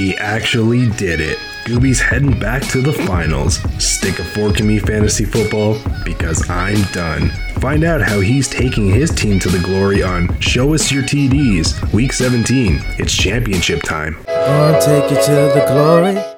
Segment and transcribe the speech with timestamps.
[0.00, 1.36] He actually did it.
[1.66, 3.56] Gooby's heading back to the finals.
[3.78, 5.76] Stick a fork in me, fantasy football,
[6.06, 7.28] because I'm done.
[7.60, 11.92] Find out how he's taking his team to the glory on Show Us Your TDs,
[11.92, 12.80] Week 17.
[12.98, 14.16] It's championship time.
[14.24, 16.29] Gonna take you to the glory.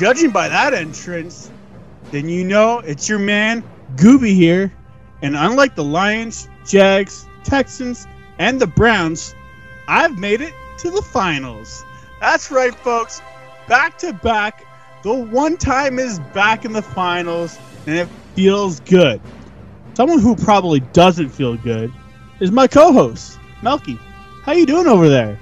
[0.00, 1.50] Judging by that entrance,
[2.10, 3.62] then you know it's your man
[3.96, 4.72] Gooby here.
[5.20, 8.06] And unlike the Lions, Jags, Texans,
[8.38, 9.34] and the Browns,
[9.88, 11.84] I've made it to the finals.
[12.18, 13.20] That's right, folks.
[13.68, 14.64] Back to back.
[15.02, 19.20] The one time is back in the finals, and it feels good.
[19.92, 21.92] Someone who probably doesn't feel good
[22.40, 23.98] is my co-host, Melky.
[24.44, 25.38] How you doing over there?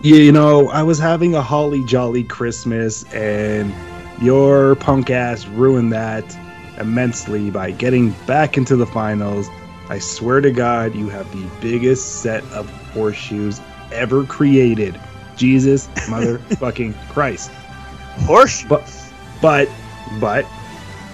[0.00, 3.74] Yeah, you know, I was having a holly jolly Christmas, and
[4.22, 6.24] your punk ass ruined that
[6.78, 9.48] immensely by getting back into the finals.
[9.88, 13.60] I swear to God, you have the biggest set of horseshoes
[13.92, 15.00] ever created.
[15.36, 17.50] Jesus, motherfucking Christ.
[18.20, 18.68] Horseshoes.
[18.68, 19.10] But,
[19.42, 19.68] but,
[20.20, 20.46] but,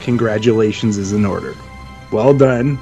[0.01, 1.55] congratulations is in order.
[2.13, 2.79] Well done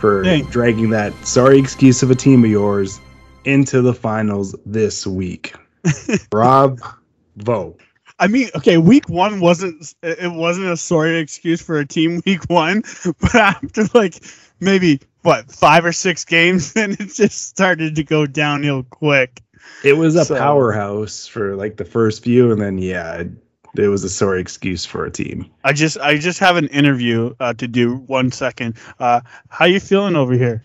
[0.00, 3.00] for dragging that sorry excuse of a team of yours
[3.44, 5.54] into the finals this week.
[6.30, 7.76] Bravo.
[8.18, 12.44] I mean, okay, week one wasn't it wasn't a sorry excuse for a team week
[12.48, 12.82] one,
[13.20, 14.22] but after like
[14.60, 19.42] maybe what five or six games, then it just started to go downhill quick.
[19.82, 23.30] It was a So- powerhouse for like the first few, and then yeah, it,
[23.76, 25.50] it was a sorry excuse for a team.
[25.64, 27.96] I just I just have an interview uh, to do.
[27.96, 28.76] One second.
[29.00, 30.64] Uh, how you feeling over here?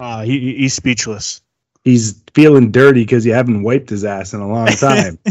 [0.00, 1.42] Uh, he- he's speechless.
[1.86, 5.18] He's feeling dirty because you haven't wiped his ass in a long time.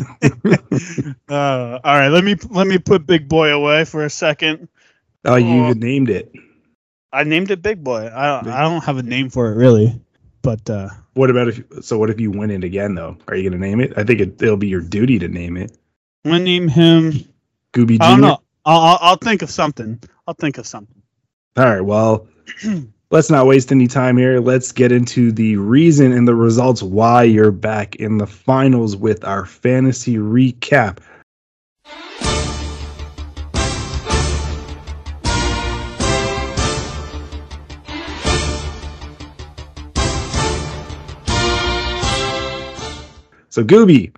[1.30, 4.70] Uh, all right, let me let me put Big Boy away for a second.
[5.26, 5.74] oh, you Oh.
[5.74, 6.32] named it.
[7.12, 8.10] I named it Big Boy.
[8.14, 10.00] I don't, I don't have a name for it really,
[10.42, 11.62] but uh, What about if?
[11.82, 13.18] So what if you win it again though?
[13.28, 13.94] Are you gonna name it?
[13.98, 15.78] I think it, it'll be your duty to name it.
[16.24, 17.12] I'm gonna name him.
[17.74, 18.42] Gooby I don't know.
[18.66, 20.02] I'll, I'll I'll think of something.
[20.28, 21.02] I'll think of something.
[21.58, 21.82] All right.
[21.82, 22.28] Well,
[23.12, 24.40] let's not waste any time here.
[24.40, 29.24] Let's get into the reason and the results why you're back in the finals with
[29.24, 31.00] our fantasy recap.
[43.50, 44.14] So, Gooby,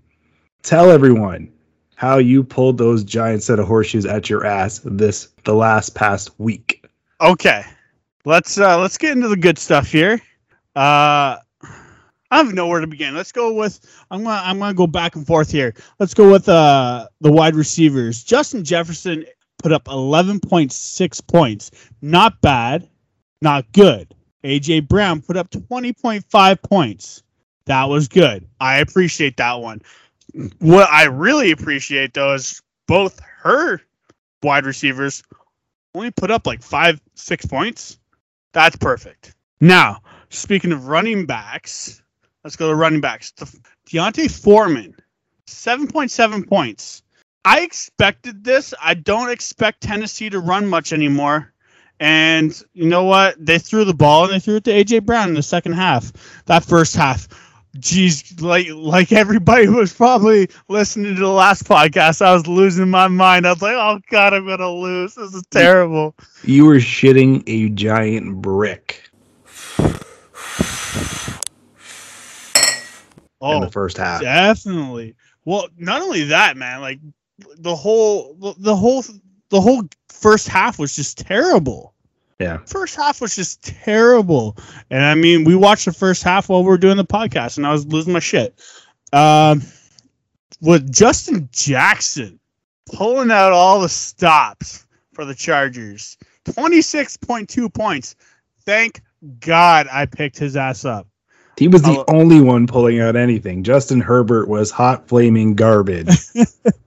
[0.64, 1.52] tell everyone
[1.94, 6.31] how you pulled those giant set of horseshoes at your ass this the last past
[6.40, 6.84] week.
[7.22, 7.64] Okay,
[8.28, 10.22] let's uh let's get into the good stuff here.
[10.76, 11.38] Uh,
[12.30, 13.16] I have nowhere to begin.
[13.16, 13.80] Let's go with
[14.12, 15.74] I'm gonna I'm gonna go back and forth here.
[15.98, 18.24] Let's go with uh the wide receivers.
[18.24, 19.26] Justin Jefferson
[19.60, 21.72] put up 11.6 points.
[22.02, 22.88] Not bad,
[23.42, 24.14] not good.
[24.44, 27.24] AJ Brown put up 20.5 points.
[27.66, 28.46] That was good.
[28.59, 29.82] I appreciate that one.
[30.59, 33.82] What I really appreciate though is both her
[34.44, 35.24] wide receivers
[35.96, 37.98] only put up like five, six points.
[38.57, 39.35] That's perfect.
[39.62, 42.01] Now, speaking of running backs,
[42.44, 43.31] let's go to running backs.
[43.34, 43.45] De-
[43.85, 44.95] D'Onta Foreman,
[45.45, 47.03] 7.7 points.
[47.46, 48.73] I expected this.
[48.81, 51.53] I don't expect Tennessee to run much anymore.
[52.00, 53.35] And you know what?
[53.38, 56.12] They threw the ball and they threw it to AJ Brown in the second half.
[56.47, 57.28] That first half,
[57.80, 62.22] geez, like like everybody was probably listening to the last podcast.
[62.22, 63.48] I was losing my mind.
[63.48, 65.16] I was like, "Oh God, I'm gonna lose.
[65.16, 69.04] This is terrible." You were shitting a giant brick
[73.40, 74.22] Oh, in the first half.
[74.22, 75.16] Definitely.
[75.46, 76.82] Well, not only that, man.
[76.82, 77.00] Like
[77.58, 79.04] the whole, the whole,
[79.50, 81.94] the whole first half was just terrible.
[82.40, 82.58] Yeah.
[82.68, 84.56] First half was just terrible,
[84.92, 87.66] and I mean, we watched the first half while we were doing the podcast, and
[87.66, 88.53] I was losing my shit.
[89.12, 89.64] Um,
[90.62, 92.40] with Justin Jackson
[92.94, 98.16] pulling out all the stops for the Chargers, twenty six point two points.
[98.66, 99.02] Thank
[99.40, 101.08] God I picked his ass up.
[101.58, 103.64] He was the I'll- only one pulling out anything.
[103.64, 106.09] Justin Herbert was hot flaming garbage.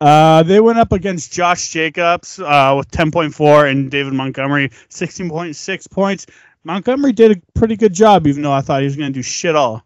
[0.00, 6.26] Uh, they went up against Josh Jacobs uh, with 10.4 and David Montgomery 16.6 points.
[6.64, 9.22] Montgomery did a pretty good job, even though I thought he was going to do
[9.22, 9.84] shit all.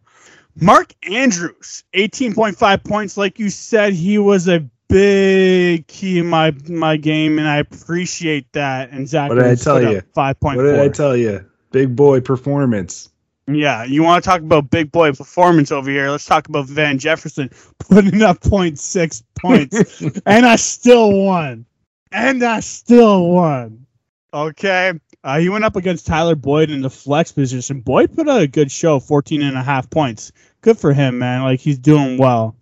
[0.57, 3.17] Mark Andrews 18.5 points.
[3.17, 8.53] Like you said, he was a big key in my my game, and I appreciate
[8.53, 8.91] that.
[8.91, 10.03] And Zach, What did I tell you?
[10.17, 10.57] 5.4.
[10.57, 11.45] what did I tell you?
[11.71, 13.10] Big boy performance.
[13.55, 16.11] Yeah, you want to talk about big boy performance over here?
[16.11, 21.67] Let's talk about Van Jefferson putting up 0.6 points, and I still won,
[22.13, 23.87] and I still won.
[24.33, 24.93] Okay,
[25.25, 27.81] uh, he went up against Tyler Boyd in the flex position.
[27.81, 30.33] Boyd put out a good show, 14 and a half points.
[30.61, 31.43] Good for him, man.
[31.43, 32.57] Like he's doing well.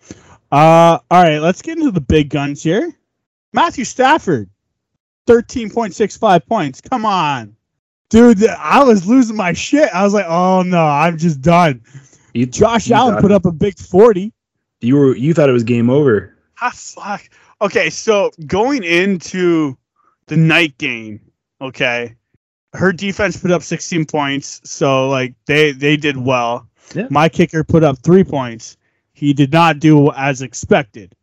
[0.50, 2.90] Uh, all right, let's get into the big guns here.
[3.52, 4.48] Matthew Stafford,
[5.26, 6.80] 13.65 points.
[6.80, 7.57] Come on.
[8.10, 9.88] Dude, I was losing my shit.
[9.94, 11.82] I was like, oh no, I'm just done.
[12.34, 14.32] You, Josh you Allen thought- put up a big 40.
[14.80, 16.34] You were you thought it was game over.
[16.60, 17.28] Ah, fuck.
[17.60, 19.76] Okay, so going into
[20.26, 21.20] the night game,
[21.60, 22.14] okay,
[22.74, 26.68] her defense put up 16 points, so like they they did well.
[26.94, 27.08] Yeah.
[27.10, 28.76] My kicker put up three points.
[29.12, 31.14] He did not do as expected.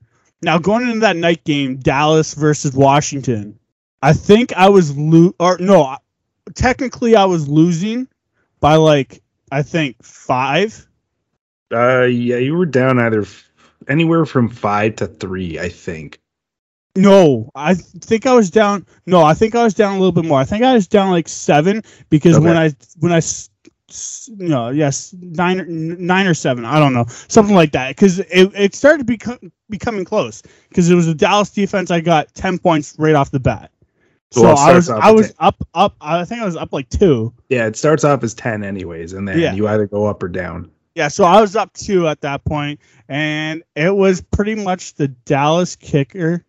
[0.42, 3.58] Now going into that night game, Dallas versus Washington,
[4.02, 5.96] I think I was lo- or no,
[6.54, 8.08] technically I was losing
[8.60, 9.22] by like
[9.52, 10.88] I think five.
[11.74, 13.50] Uh, yeah, you were down either f-
[13.88, 16.20] anywhere from five to three, I think.
[16.96, 18.86] No, I think I was down.
[19.06, 20.40] No, I think I was down a little bit more.
[20.40, 23.50] I think I was down like seven because when I when I s-
[23.90, 28.20] s- no yes nine or- nine or seven I don't know something like that because
[28.20, 32.34] it, it started to become becoming close because it was the Dallas defense I got
[32.34, 33.72] ten points right off the bat.
[34.32, 35.36] So Well, I was I was 10.
[35.40, 37.34] up up I think I was up like two.
[37.50, 39.54] Yeah, it starts off as ten anyways, and then Yeah.
[39.54, 40.70] you either go up or down.
[40.96, 42.80] Yeah, so I was up two at that point,
[43.10, 46.44] and it was pretty much the Dallas kicker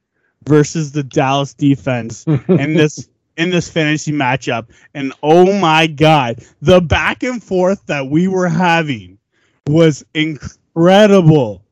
[0.47, 4.69] versus the Dallas defense in this in this fantasy matchup.
[4.95, 9.19] And oh my god, the back and forth that we were having
[9.67, 11.63] was incredible.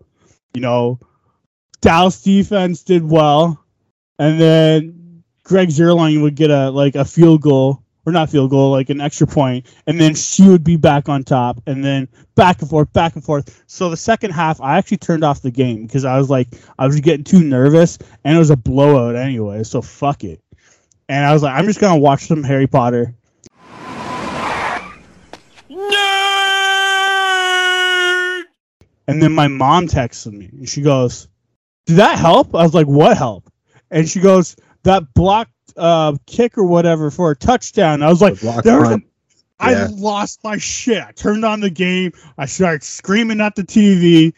[0.52, 0.98] You know,
[1.80, 3.64] Dallas defense did well,
[4.18, 5.03] and then
[5.44, 9.00] Greg Zuerlein would get a like a field goal or not field goal, like an
[9.00, 12.92] extra point, and then she would be back on top, and then back and forth,
[12.92, 13.64] back and forth.
[13.66, 16.48] So the second half, I actually turned off the game because I was like,
[16.78, 19.62] I was getting too nervous, and it was a blowout anyway.
[19.62, 20.40] So fuck it.
[21.08, 23.14] And I was like, I'm just gonna watch some Harry Potter.
[25.70, 26.04] Nerd!
[29.06, 31.28] And then my mom texted me, and she goes,
[31.86, 33.50] "Did that help?" I was like, "What help?"
[33.90, 38.36] And she goes, "That blocked uh, kick or whatever for a touchdown." I was like,
[38.36, 39.04] The "There was a punt.
[39.60, 39.88] I Yeah.
[39.92, 41.02] lost my shit.
[41.02, 42.12] I turned on the game.
[42.38, 44.32] I started screaming at the TV.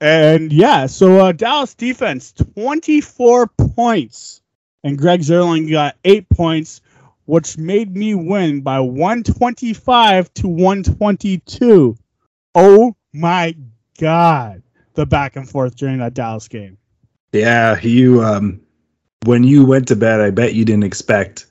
[0.00, 4.42] And yeah, so uh, Dallas defense, 24 points.
[4.84, 6.80] And Greg Zuerlein got eight points,
[7.24, 11.96] which made me win by 125 to 122.
[12.54, 13.54] Oh my
[13.98, 14.62] God.
[14.94, 16.78] The back and forth during that Dallas game.
[17.32, 18.60] Yeah, you um
[19.24, 21.46] when you went to bed, I bet you didn't expect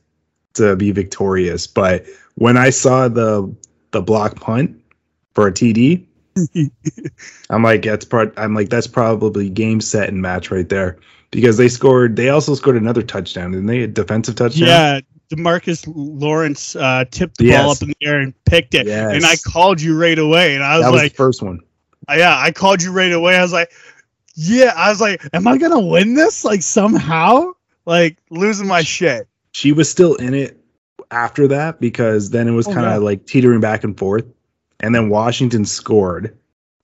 [0.53, 3.53] to be victorious, but when I saw the
[3.91, 4.81] the block punt
[5.33, 6.05] for a TD,
[7.49, 10.97] I'm like that's part I'm like that's probably game set and match right there
[11.31, 13.81] because they scored they also scored another touchdown, didn't they?
[13.81, 14.67] A defensive touchdown.
[14.67, 17.63] Yeah, DeMarcus Lawrence uh, tipped the Yes.
[17.63, 18.87] ball up in the air and picked it.
[18.87, 19.13] Yes.
[19.13, 20.55] And I called you right away.
[20.55, 21.59] And I was that was like, the first one.
[22.09, 23.35] Yeah, I called you right away.
[23.35, 23.71] I was like,
[24.35, 26.43] yeah, I was like, am I gonna win this?
[26.45, 27.53] Like somehow?
[27.85, 29.27] Like losing my shit.
[29.51, 30.59] She was still in it
[31.11, 34.25] after that because then it was Oh, kind of like teetering back and forth,
[34.79, 36.37] and then Washington scored.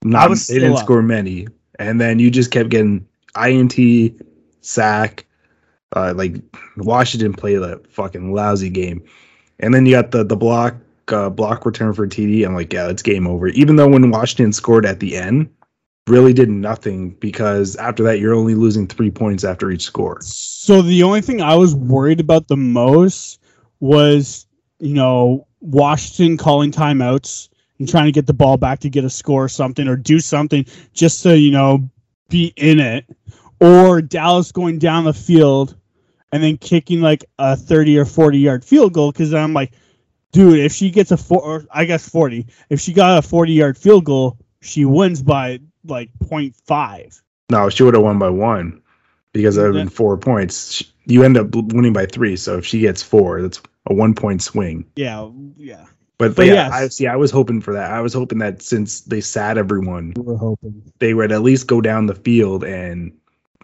[0.04, 0.80] Not they didn't up.
[0.80, 1.48] score many,
[1.80, 3.06] and then you just kept getting
[3.42, 4.14] INT
[4.62, 5.26] sack.
[5.96, 6.36] Uh, like
[6.78, 9.04] Washington played a fucking lousy game,
[9.60, 10.76] and then you got the the block
[11.10, 12.46] uh, block return for TD.
[12.46, 13.48] I'm like, yeah, it's game over.
[13.50, 15.50] Even though when Washington scored at the end,
[16.08, 20.20] really did nothing because after that you're only losing three points after each score.
[20.22, 23.40] So the only thing I was worried about the most
[23.80, 24.48] was,
[24.80, 29.10] you know, Washington calling timeouts and trying to get the ball back to get a
[29.10, 31.90] score or something or do something just to, you know,
[32.30, 33.06] be in it.
[33.60, 35.76] Or Dallas going down the field
[36.32, 39.74] and then kicking like a 30 or 40 yard field goal because I'm like,
[40.32, 43.78] dude, if she gets a four, I guess 40, if she got a 40 yard
[43.78, 47.22] field goal, she wins by like 0.5.
[47.50, 48.82] No, she would have won by one
[49.34, 49.82] because that would have Yeah.
[49.84, 50.74] been four points.
[50.76, 54.14] Sh- You end up winning by three, so if she gets four, that's a one
[54.14, 54.86] point swing.
[54.96, 55.86] Yeah, yeah.
[56.18, 56.72] But, But but yeah, yes.
[56.74, 57.08] I see.
[57.08, 57.92] I was hoping for that.
[57.92, 60.84] I was hoping that since they sat everyone, We were hoping.
[61.00, 63.12] they would at least go down the field and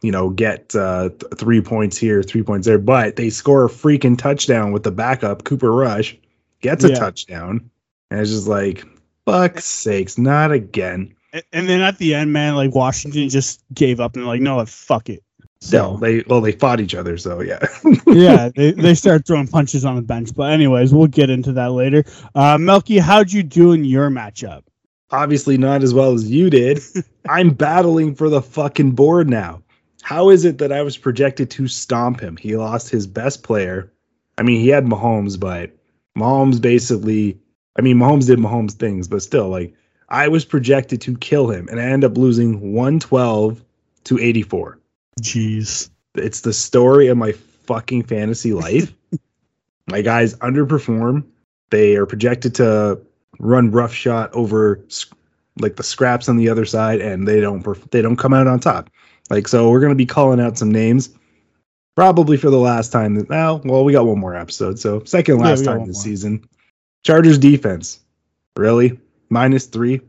[0.01, 2.79] you know get uh, th- three points here, three points there.
[2.79, 6.17] But they score a freaking touchdown with the backup Cooper Rush
[6.61, 6.95] gets a Yeah.
[6.95, 7.69] touchdown,
[8.09, 8.83] and it's just like
[9.27, 11.13] fuck's sakes, not again.
[11.51, 15.09] And, then at the end, man, like Washington just gave up and like, no, fuck
[15.09, 15.23] it.
[15.59, 17.59] So they well they fought each other, so yeah.
[18.07, 20.33] yeah, they, they start throwing punches on the bench.
[20.35, 22.03] But anyways, we'll get into that later.
[22.35, 24.63] Uh, Melky, how'd you do in your matchup?
[25.09, 26.79] Obviously not as well as you did.
[27.29, 29.63] I'm battling for the fucking board now.
[30.03, 32.37] How is it that I was projected to stomp him?
[32.37, 33.91] He lost his best player.
[34.37, 35.71] I mean, he had Mahomes, but
[36.17, 37.39] Mahomes basically,
[37.77, 39.73] I mean, Mahomes did Mahomes things, but still, like,
[40.09, 43.63] I was projected to kill him, and I end up losing 112
[44.05, 44.79] to 84.
[45.21, 45.89] Jeez.
[46.15, 48.93] It's the story of my fucking fantasy life.
[49.87, 51.25] my guys underperform.
[51.69, 52.99] They are projected to
[53.39, 54.79] run rough shot over
[55.59, 58.47] like the scraps on the other side, and they don't perf- they don't come out
[58.47, 58.89] on top.
[59.29, 61.09] Like so, we're gonna be calling out some names,
[61.95, 63.25] probably for the last time.
[63.29, 66.03] Now, well, we got one more episode, so second last got time this more.
[66.03, 66.47] season.
[67.03, 67.99] Chargers defense,
[68.55, 68.97] really
[69.29, 70.01] minus three.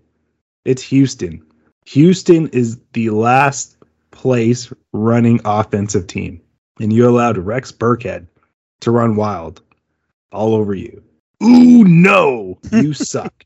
[0.64, 1.42] It's Houston.
[1.86, 3.76] Houston is the last
[4.10, 6.40] place running offensive team,
[6.80, 8.26] and you allowed Rex Burkhead
[8.80, 9.62] to run wild
[10.32, 11.02] all over you.
[11.42, 13.44] Ooh, no, you suck.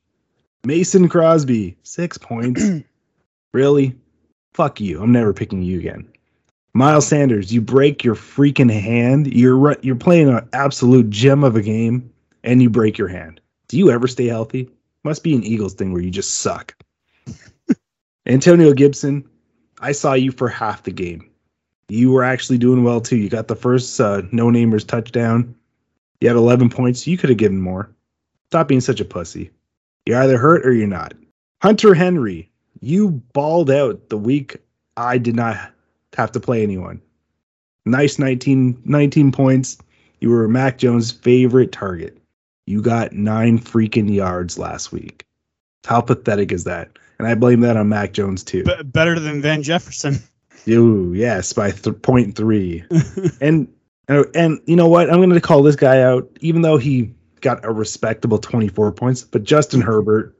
[0.64, 2.64] Mason Crosby, six points.
[3.52, 3.94] really?
[4.54, 5.02] Fuck you.
[5.02, 6.08] I'm never picking you again.
[6.74, 9.32] Miles Sanders, you break your freaking hand.
[9.32, 12.10] You're you're playing an absolute gem of a game,
[12.44, 13.40] and you break your hand.
[13.68, 14.70] Do you ever stay healthy?
[15.04, 16.76] Must be an Eagles thing where you just suck.
[18.26, 19.28] Antonio Gibson,
[19.80, 21.28] I saw you for half the game.
[21.88, 23.16] You were actually doing well too.
[23.16, 25.54] You got the first uh, no namers touchdown.
[26.20, 27.06] You had 11 points.
[27.06, 27.90] You could have given more.
[28.46, 29.50] Stop being such a pussy.
[30.06, 31.14] You're either hurt or you're not.
[31.60, 34.56] Hunter Henry, you balled out the week
[34.96, 35.72] I did not
[36.14, 37.00] have to play anyone.
[37.84, 39.78] Nice 19, 19 points.
[40.20, 42.18] You were Mac Jones' favorite target.
[42.66, 45.24] You got nine freaking yards last week.
[45.84, 46.90] How pathetic is that?
[47.18, 48.64] And I blame that on Mac Jones too.
[48.84, 50.18] Better than Van Jefferson.
[50.68, 52.84] Ooh, yes, by th- point three.
[53.40, 53.72] and
[54.08, 55.10] and and you know what?
[55.10, 59.24] I'm going to call this guy out, even though he got a respectable 24 points.
[59.24, 60.36] But Justin Herbert,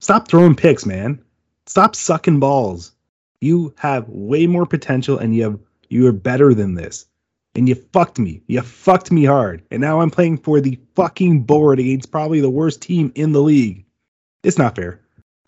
[0.00, 1.22] stop throwing picks, man.
[1.66, 2.92] Stop sucking balls.
[3.40, 5.58] You have way more potential, and you have
[5.88, 7.06] you are better than this.
[7.56, 8.42] And you fucked me.
[8.46, 9.62] You fucked me hard.
[9.70, 13.40] And now I'm playing for the fucking board against probably the worst team in the
[13.42, 13.84] league.
[14.42, 15.00] It's not fair.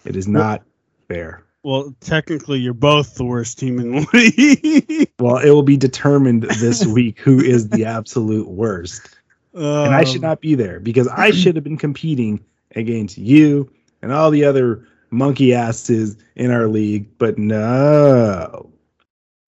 [0.05, 0.63] It is not
[1.09, 1.45] fair.
[1.63, 4.07] well, technically, you're both the worst team in the
[4.99, 5.11] league.
[5.19, 9.11] Well, it will be determined this week who is the absolute worst.
[9.55, 12.41] And I should Um, not be there because I should have been competing
[12.77, 13.71] against you
[14.03, 18.71] and all the other monkey asses in our league, but no.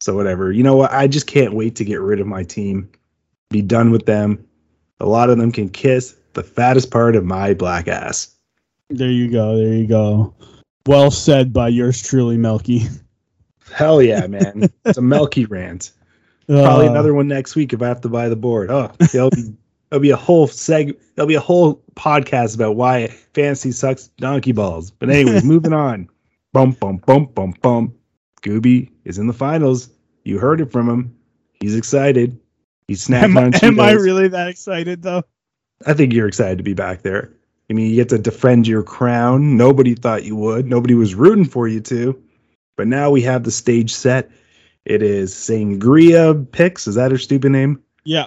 [0.00, 0.50] So whatever.
[0.52, 0.92] You know what?
[0.92, 2.90] I just can't wait to get rid of my team.
[3.50, 4.44] Be done with them.
[5.00, 8.34] A lot of them can kiss the fattest part of my black ass.
[8.88, 9.56] There you go.
[9.56, 10.34] There you go.
[10.86, 12.84] Well said by yours truly, Melky.
[13.72, 14.68] Hell yeah, man.
[14.84, 15.92] it's a Melky rant.
[16.48, 18.70] Probably Uh, another one next week if I have to buy the board.
[18.70, 19.54] Oh, it'll be
[19.90, 20.96] it'll be a whole seg.
[21.14, 24.90] There'll be a whole podcast about why fantasy sucks donkey balls.
[24.90, 26.08] But anyways, moving on.
[26.52, 27.94] Bum bum bum bum bum.
[28.42, 29.90] Gooby is in the finals.
[30.24, 31.16] You heard it from him.
[31.60, 32.38] He's excited.
[32.88, 35.22] He's snacking Am, I- on am I really that excited though?
[35.86, 37.32] I think you're excited to be back there.
[37.70, 39.56] I mean, you get to defend your crown.
[39.56, 40.66] Nobody thought you would.
[40.66, 42.20] Nobody was rooting for you to.
[42.76, 44.30] But now we have the stage set.
[44.84, 46.86] It is Sangria Picks.
[46.88, 47.80] Is that her stupid name?
[48.04, 48.26] Yeah,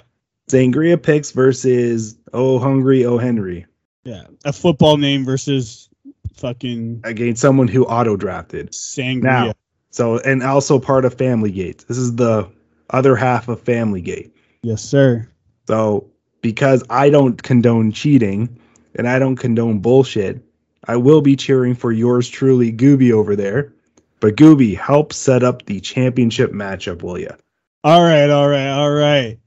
[0.50, 3.66] Sangria Picks versus Oh Hungry Oh Henry
[4.04, 4.22] yeah.
[4.44, 5.88] A football name versus
[6.36, 8.70] fucking against someone who auto drafted.
[8.72, 9.22] sangria.
[9.22, 9.52] Now,
[9.94, 11.84] so and also part of Family Gate.
[11.86, 12.50] This is the
[12.90, 14.34] other half of Family Gate.
[14.62, 15.28] Yes, sir.
[15.68, 16.10] So
[16.40, 18.58] because I don't condone cheating
[18.96, 20.42] and I don't condone bullshit,
[20.88, 23.72] I will be cheering for yours truly, Gooby over there.
[24.18, 27.30] But Gooby, help set up the championship matchup, will you?
[27.84, 29.38] All right, all right, all right.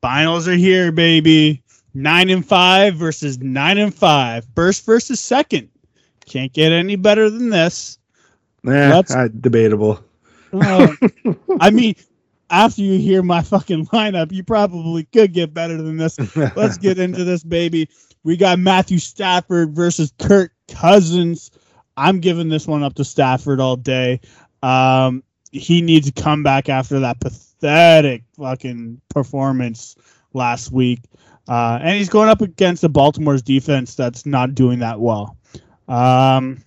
[0.00, 1.60] Finals are here, baby.
[1.92, 4.46] Nine and five versus nine and five.
[4.54, 5.70] First versus second.
[6.24, 7.97] Can't get any better than this.
[9.10, 10.02] Uh, debatable.
[10.52, 10.88] Uh,
[11.60, 11.94] I mean,
[12.50, 16.18] after you hear my fucking lineup, you probably could get better than this.
[16.56, 17.88] Let's get into this, baby.
[18.24, 21.50] We got Matthew Stafford versus Kirk Cousins.
[21.96, 24.20] I'm giving this one up to Stafford all day.
[24.62, 29.96] Um, he needs to come back after that pathetic fucking performance
[30.32, 31.00] last week.
[31.48, 35.36] Uh, and he's going up against the Baltimore's defense that's not doing that well.
[35.88, 36.62] Um,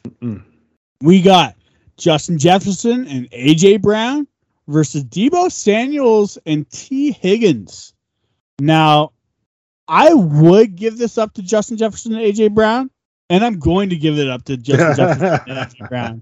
[1.01, 1.55] we got
[2.01, 4.27] Justin Jefferson and AJ Brown
[4.67, 7.93] versus Deebo Samuels and Tee Higgins.
[8.60, 9.12] Now,
[9.88, 12.89] I would give this up to Justin Jefferson and AJ Brown,
[13.29, 16.22] and I'm going to give it up to Justin Jefferson and AJ Brown.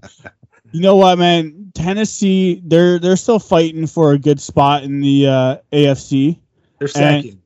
[0.72, 1.72] You know what, man?
[1.74, 6.38] Tennessee, they're they're still fighting for a good spot in the uh, AFC.
[6.78, 7.40] They're second.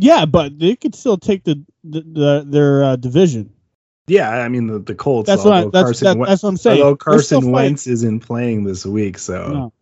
[0.00, 3.52] Yeah, but they could still take the, the, the their uh, division.
[4.10, 5.26] Yeah, I mean the, the Colts.
[5.26, 6.82] That's what I, although that's Carson that, that's what I'm saying.
[6.82, 7.50] although Carson.
[7.50, 9.72] Wentz isn't playing this week, so No.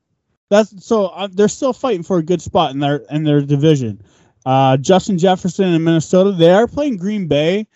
[0.50, 4.02] That's so uh, they're still fighting for a good spot in their in their division.
[4.46, 7.66] Uh, Justin Jefferson in Minnesota, they are playing Green Bay,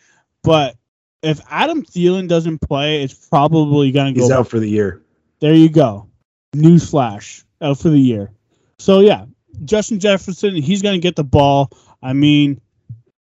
[0.43, 0.77] but
[1.23, 4.23] if Adam Thielen doesn't play, it's probably gonna go.
[4.23, 5.03] he's out for the year.
[5.41, 6.09] There you go.
[6.55, 8.31] Newsflash, out for the year.
[8.79, 9.27] So yeah,
[9.65, 11.71] Justin Jefferson, he's gonna get the ball.
[12.03, 12.61] I mean,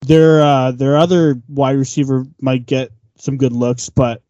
[0.02, 4.22] their uh, their other wide receiver might get some good looks, but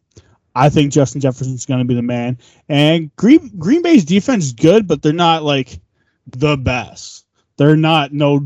[0.54, 2.38] I think Justin Jefferson's gonna be the man.
[2.68, 5.80] And Green Green Bay's defense is good, but they're not like
[6.26, 7.26] the best.
[7.56, 8.40] They're not no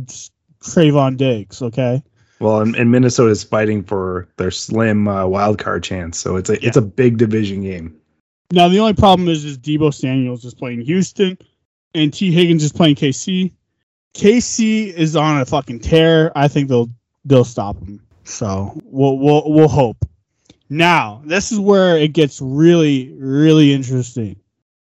[0.62, 1.62] Trevon Diggs.
[1.62, 2.02] Okay.
[2.40, 6.64] Well, and, and Minnesota's fighting for their slim uh, wild card chance, so it's a
[6.64, 7.96] it's a big division game.
[8.52, 11.38] Now the only problem is is Deebo Samuel's is playing Houston,
[11.94, 13.52] and Tee Higgins is playing KC.
[14.14, 16.32] KC is on a fucking tear.
[16.36, 16.90] I think they'll
[17.24, 18.00] they'll stop him.
[18.24, 20.04] So we'll we'll we'll hope.
[20.68, 24.36] Now this is where it gets really really interesting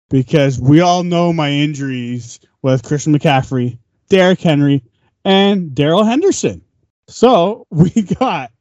[0.09, 4.83] because we all know my injuries with Christian McCaffrey, Derrick Henry,
[5.25, 6.63] and Darrell Henderson.
[7.09, 8.53] So we got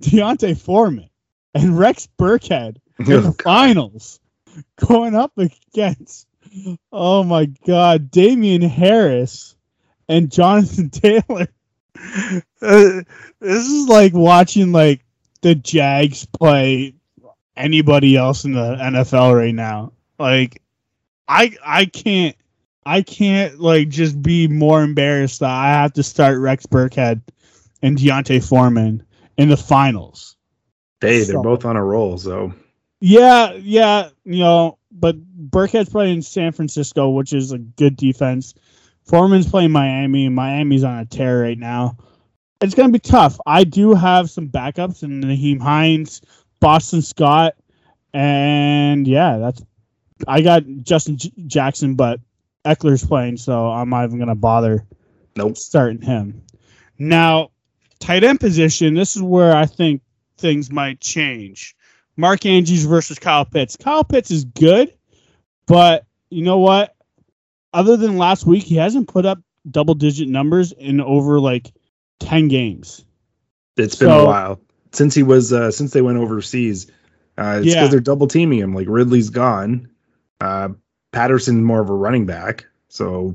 [0.00, 1.10] D'Onta Foreman
[1.54, 4.20] and Rex Burkhead in the finals
[4.86, 6.26] going up against
[6.92, 9.54] oh my god Damien Harris
[10.08, 11.48] and Jonathan Taylor.
[12.62, 13.02] Uh,
[13.40, 15.04] this is like watching like
[15.42, 16.94] the Jags play
[17.56, 19.92] anybody else in the NFL right now.
[20.18, 20.62] Like
[21.28, 22.36] I I can't
[22.84, 27.20] I can't like just be more embarrassed that I have to start Rex Burkhead
[27.82, 29.02] and D'Onta Foreman
[29.36, 30.36] in the finals.
[31.00, 32.52] Hey, they're So- both on a roll, so
[33.00, 35.16] Yeah, yeah, you know, but
[35.50, 38.54] Burkhead's playing in San Francisco, which is a good defense.
[39.04, 41.96] Foreman's playing Miami, and Miami's on a tear right now.
[42.60, 43.38] It's going to be tough.
[43.46, 46.20] I do have some backups in Nyheim Hines,
[46.60, 47.54] Boston Scott,
[48.12, 49.62] and yeah, that's.
[50.28, 52.20] I got Justin J- Jackson, but
[52.64, 54.84] Ekeler's playing, so I'm not even going to bother
[55.36, 55.56] nope.
[55.56, 56.42] starting him.
[56.98, 57.50] Now,
[58.00, 60.02] tight end position, this is where I think
[60.36, 61.74] things might change.
[62.16, 63.76] Mark Andrews versus Kyle Pitts.
[63.76, 64.92] Kyle Pitts is good,
[65.66, 66.94] but you know what?
[67.72, 69.38] Other than last week, he hasn't put up
[69.70, 71.72] double digit numbers in over like
[72.20, 73.04] 10 games.
[73.76, 74.60] It's been So- a while
[74.92, 76.86] since he was uh, since they went overseas.
[77.38, 77.86] Uh, it's because Yeah.
[77.88, 78.74] they're double teaming him.
[78.74, 79.88] Like Ridley's gone,
[80.40, 80.70] uh,
[81.12, 83.34] Patterson's more of a running back, so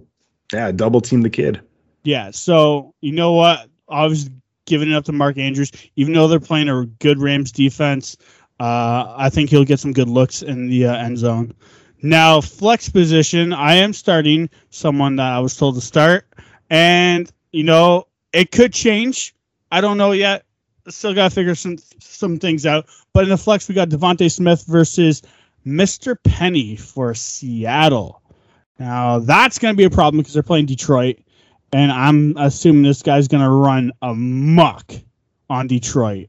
[0.53, 1.61] yeah, double team the kid.
[2.03, 3.67] Yeah, so you know what?
[3.87, 4.31] Obviously,
[4.65, 8.15] giving it up to Mark Andrews, even though they're playing a good Rams defense,
[8.59, 11.53] uh, I think he'll get some good looks in the uh, end zone.
[12.01, 16.27] Now, flex position, I am starting someone that I was told to start,
[16.69, 19.33] and you know it could change.
[19.71, 20.43] I don't know yet.
[20.89, 22.87] Still got to figure some some things out.
[23.13, 25.23] But in the flex, we got DeVonta Smith versus
[25.65, 26.17] Mr.
[26.21, 28.21] Penny for Seattle.
[28.77, 31.17] Now that's going to be a problem because they're playing Detroit,
[31.71, 34.91] and I'm assuming this guy's going to run amok
[35.49, 36.27] on Detroit.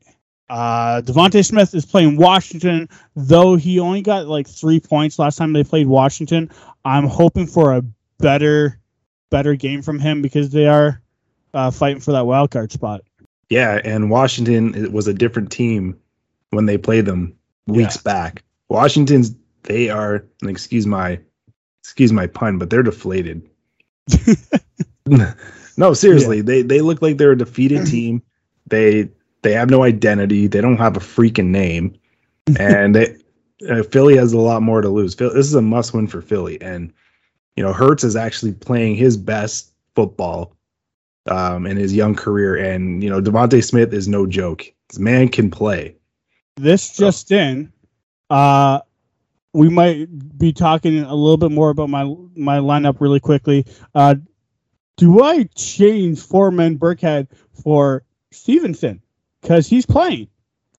[0.48, 5.52] Uh, DeVonta Smith is playing Washington, though he only got like three points last time
[5.52, 6.52] they played Washington.
[6.84, 7.82] I'm hoping for a
[8.18, 8.78] better,
[9.28, 11.02] better game from him because they are
[11.54, 13.02] uh, fighting for that wild card spot.
[13.48, 15.98] Yeah, and Washington it was a different team
[16.50, 17.34] when they played them
[17.66, 18.42] weeks back.
[18.68, 21.20] Washington's they are and excuse my
[21.82, 23.48] excuse my pun, but they're deflated.
[25.76, 28.22] no, seriously, they they look like they're a defeated team.
[28.66, 29.08] They
[29.42, 30.46] they have no identity.
[30.46, 31.96] They don't have a freaking name,
[32.58, 33.16] and they,
[33.70, 35.14] uh, Philly has a lot more to lose.
[35.14, 36.92] Phil, this is a must win for Philly, and
[37.54, 40.55] you know Hurts is actually playing his best football
[41.28, 44.64] um, in his young career, and you know DeVonta Smith is no joke.
[44.88, 45.96] This man can play.
[46.56, 47.72] This just in,
[48.30, 48.80] uh,
[49.52, 53.66] we might be talking a little bit more about my my lineup really quickly.
[53.94, 54.16] Uh,
[54.96, 57.28] do I change Foreman Burkhead
[57.62, 59.02] for Stevenson
[59.42, 60.28] because he's playing?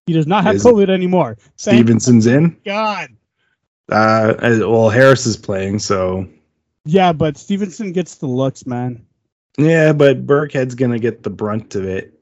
[0.06, 1.36] He does not have Is- COVID anymore.
[1.58, 2.56] Thank Stevenson's in.
[2.64, 3.10] God.
[3.90, 6.28] Uh, well, Harris is playing, so
[6.84, 9.04] Yeah, but Stevenson gets the looks, man.
[9.58, 12.18] Yeah, but Burkhead's gonna get the brunt of it,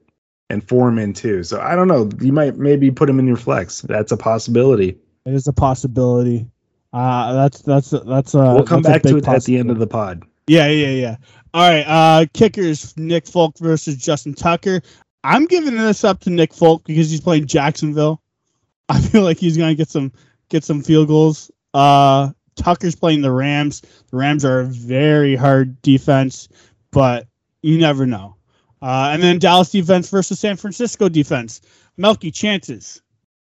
[0.51, 1.45] and Foreman too.
[1.45, 2.11] So I don't know.
[2.21, 3.83] You might maybe put him in your flex.
[3.83, 4.99] That's a possibility.
[5.25, 6.47] It is a possibility.
[6.93, 8.53] Uh, that's that's that's uh.
[8.55, 10.25] we'll come back to it at the end of the pod.
[10.47, 11.17] Yeah, yeah, yeah.
[11.53, 11.83] All right.
[11.83, 14.83] Uh kickers Nick Folk versus Justin Tucker.
[15.25, 18.23] I'm giving this up to Nick Folk because he's playing Jacksonville.
[18.89, 20.13] I feel like he's gonna get some
[20.49, 21.51] get some field goals.
[21.75, 23.81] Uh Tucker's playing the Rams.
[24.11, 26.49] The Rams are a very hard defense,
[26.97, 27.29] but
[27.61, 28.35] you never know.
[28.81, 31.61] Uh, and then Dallas defense versus San Francisco defense.
[31.99, 33.03] Melky chances.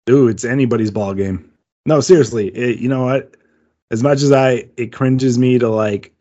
[0.04, 1.50] Dude, it's anybody's ball game.
[1.86, 2.48] No, seriously.
[2.48, 3.34] It, you know what?
[3.90, 6.12] As much as I, it cringes me to like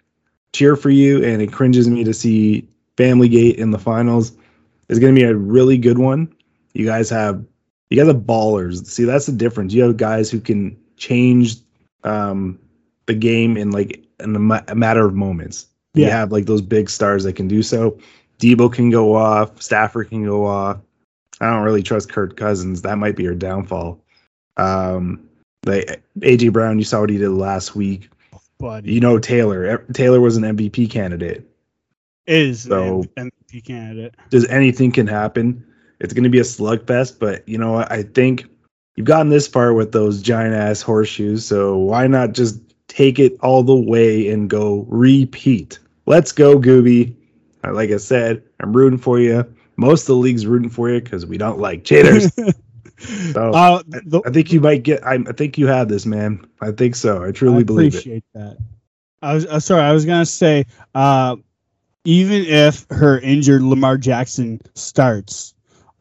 [0.53, 4.31] cheer for you, and it cringes me to see Family Gate in the finals.
[4.87, 6.33] It's going to be a really good one.
[6.75, 7.43] You guys have,
[7.89, 8.85] you guys have ballers.
[8.85, 9.73] See, that's the difference.
[9.73, 11.57] You have guys who can change
[12.05, 12.57] um,
[13.05, 15.67] the game in like in a, ma- a matter of moments.
[16.05, 17.97] You have like those big stars that can do so.
[18.39, 19.61] Deebo can go off.
[19.61, 20.77] Stafford can go off.
[21.41, 22.81] I don't really trust Kirk Cousins.
[22.81, 23.99] That might be her downfall.
[24.57, 25.27] Um,
[25.65, 28.09] like AJ Brown, you saw what he did last week.
[28.59, 29.77] But You know Taylor.
[29.93, 31.43] Taylor was an MVP candidate.
[32.25, 34.15] is So- an MVP candidate.
[34.29, 35.63] Does anything can happen?
[35.99, 37.77] It's going to be a slugfest, but you know?
[37.77, 38.45] I think
[38.95, 41.45] you've gotten this far with those giant ass horseshoes.
[41.45, 45.79] So why not just take it all the way and go repeat?
[46.07, 47.13] Let's go, Gooby.
[47.63, 49.45] Uh, Like I said, I'm rooting for you.
[49.75, 52.31] Most of the league's rooting for you because we don't like cheaters.
[53.31, 55.05] So Uh, the, I think you might get.
[55.05, 56.43] I, I think you have this, man.
[56.61, 57.23] I think so.
[57.23, 57.99] I truly I believe it.
[57.99, 58.57] appreciate that.
[59.21, 59.83] I was uh, sorry.
[59.83, 60.65] I was gonna say,
[60.95, 61.35] uh,
[62.05, 65.53] even if her injured Lamar Jackson starts,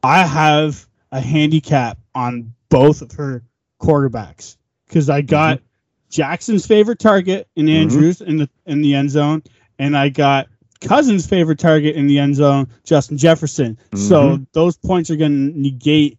[0.02, 3.42] I have a handicap on both of her
[3.78, 4.56] quarterbacks
[4.88, 5.60] because I got
[6.08, 7.74] Jackson's favorite target in Mhm.
[7.82, 9.42] Andrews in the in the end zone,
[9.78, 10.48] and I got
[10.80, 13.78] Cousins' favorite target in the end zone, Justin Jefferson.
[13.94, 14.44] So mm-hmm.
[14.52, 16.18] those points are going to negate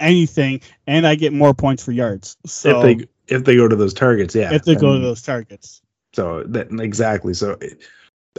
[0.00, 2.36] anything, and I get more points for yards.
[2.46, 4.52] So if they if they go to those targets, yeah.
[4.52, 5.80] if they go to those targets.
[6.12, 7.34] So that exactly.
[7.34, 7.80] So it-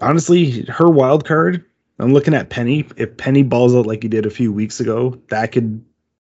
[0.02, 1.65] honestly, her wild card.
[1.99, 2.88] I'm looking at Penny.
[2.97, 5.84] If Penny balls out like he did a few weeks ago, that could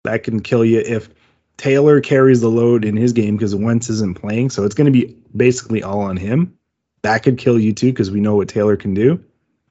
[0.03, 0.79] that can kill you.
[0.79, 1.09] If
[1.57, 4.91] Taylor carries the load in his game because Wentz isn't playing, so it's going to
[4.91, 6.57] be basically all on him.
[7.03, 9.23] That could kill you too because we know what Taylor can do.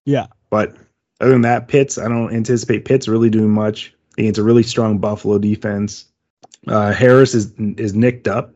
[0.04, 0.26] Yeah.
[0.50, 0.76] But
[1.20, 4.98] other than that, Pitts, I don't anticipate Pitts really doing much against a really strong
[4.98, 6.06] Buffalo defense.
[6.66, 8.52] Uh, Harris is is nicked up,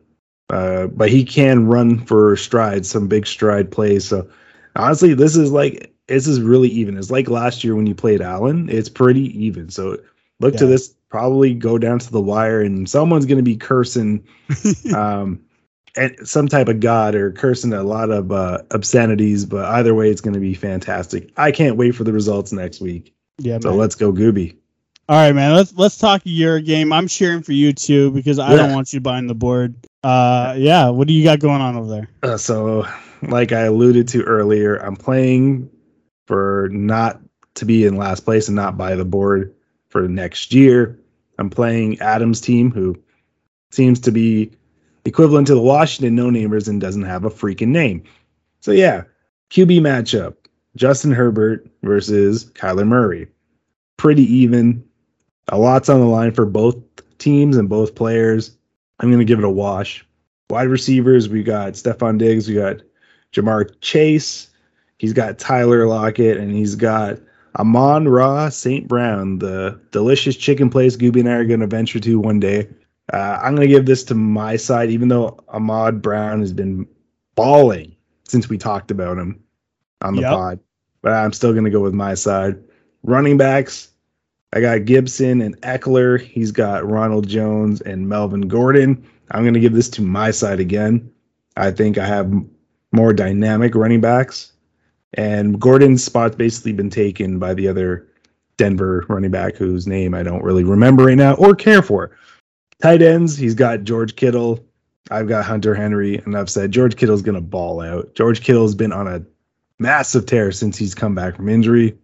[0.49, 4.05] uh, but he can run for strides, some big stride plays.
[4.05, 4.27] So
[4.75, 6.97] honestly, this is like this is really even.
[6.97, 8.69] It's like last year when you played Allen.
[8.69, 9.69] It's pretty even.
[9.69, 9.97] So
[10.39, 14.23] look to this probably go down to the wire, and someone's going to be cursing
[14.95, 15.41] um,
[16.23, 19.45] some type of god or cursing a lot of uh, obscenities.
[19.45, 21.31] But either way, it's going to be fantastic.
[21.37, 23.13] I can't wait for the results next week.
[23.37, 23.79] Yeah, So man.
[23.79, 24.55] let's go, Gooby.
[25.07, 25.53] All right, man.
[25.53, 26.91] Let's let's talk your game.
[26.91, 29.75] I'm cheering for you too because I don't want you buying the board.
[30.03, 30.89] Uh, yeah.
[30.89, 32.09] What do you got going on over there?
[32.23, 32.87] Uh, so,
[33.21, 35.69] like I alluded to earlier, I'm playing
[36.25, 37.19] for not
[37.55, 39.53] to be in last place and not buy the board
[39.89, 40.99] for next year.
[41.37, 42.97] I'm playing Adam's team, who
[43.71, 44.51] seems to be
[45.05, 48.03] equivalent to the Washington no namers and doesn't have a freaking name.
[48.59, 49.03] So, yeah,
[49.51, 50.35] QB matchup
[50.75, 53.27] Justin Herbert versus Kyler Murray.
[53.97, 54.83] Pretty even.
[55.49, 56.75] A lot's on the line for both
[57.19, 58.57] teams and both players.
[58.99, 60.05] I'm to give it a wash.
[60.49, 62.77] Wide receivers, we got Stefon Diggs, we got
[63.33, 64.49] Ja'Marr Chase,
[64.97, 67.19] he's got Tyler Lockett, and he's got
[67.59, 68.87] Amon Ra St.
[68.87, 72.67] Brown, the delicious chicken place Gooby and I are going to venture to one day.
[73.13, 76.87] Uh, I'm going to give this to my side, even though Ahmad Brown has been
[77.35, 79.39] balling since we talked about him
[80.01, 80.31] on the Yep.
[80.31, 80.59] pod.
[81.01, 82.57] But I'm still going to go with my side.
[83.03, 83.89] Running backs,
[84.53, 86.19] I got Gibson and Ekeler.
[86.19, 89.05] He's got Ronald Jones and Melvin Gordon.
[89.31, 91.11] I'm going to give this to my side again.
[91.57, 92.33] I think I have
[92.91, 94.53] more dynamic running backs.
[95.13, 98.07] And Gordon's spot's basically been taken by the other
[98.57, 102.11] Denver running back whose name I don't really remember right now or care for.
[102.85, 104.63] Tight ends, he's got George Kittle.
[105.09, 106.19] I've got Hunter Henry.
[106.19, 108.13] And I've said George Kittle's going to ball out.
[108.13, 109.23] George Kittle's been on a
[109.79, 111.97] massive tear since he's come back from injury.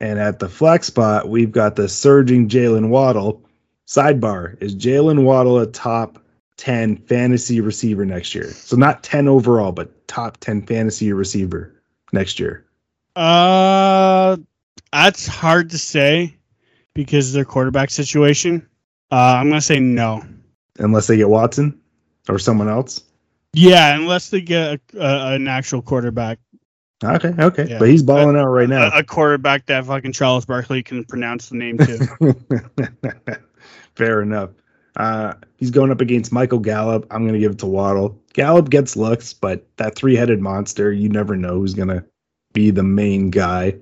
[0.00, 3.44] And at the flex spot, we've got the surging Jaylen Waddle.
[3.86, 6.18] Sidebar is Jaylen Waddle a top
[6.56, 8.50] 10 fantasy receiver next year?
[8.50, 11.80] So not 10 overall, but top 10 fantasy receiver
[12.12, 12.64] next year.
[13.14, 14.36] Uh,
[14.92, 16.34] that's hard to say
[16.92, 18.68] because of their quarterback situation.
[19.10, 20.24] Uh, I'm gonna say no.
[20.78, 21.80] Unless they get Watson
[22.28, 23.02] or someone else.
[23.52, 26.38] Yeah, unless they get a, a, an actual quarterback,
[27.04, 27.66] Okay, okay.
[27.68, 27.78] Yeah.
[27.78, 28.90] But he's balling out right now.
[28.92, 32.34] a, a quarterback that fucking Charles Barkley can pronounce the name too.
[33.94, 34.50] Fair enough.
[34.96, 37.06] Uh, he's going up against Michael Gallup.
[37.10, 38.20] I'm going to give it to Waddle.
[38.32, 42.04] Gallup gets looks, but that three headed monster, you never know who's going to
[42.52, 43.76] be the main guy.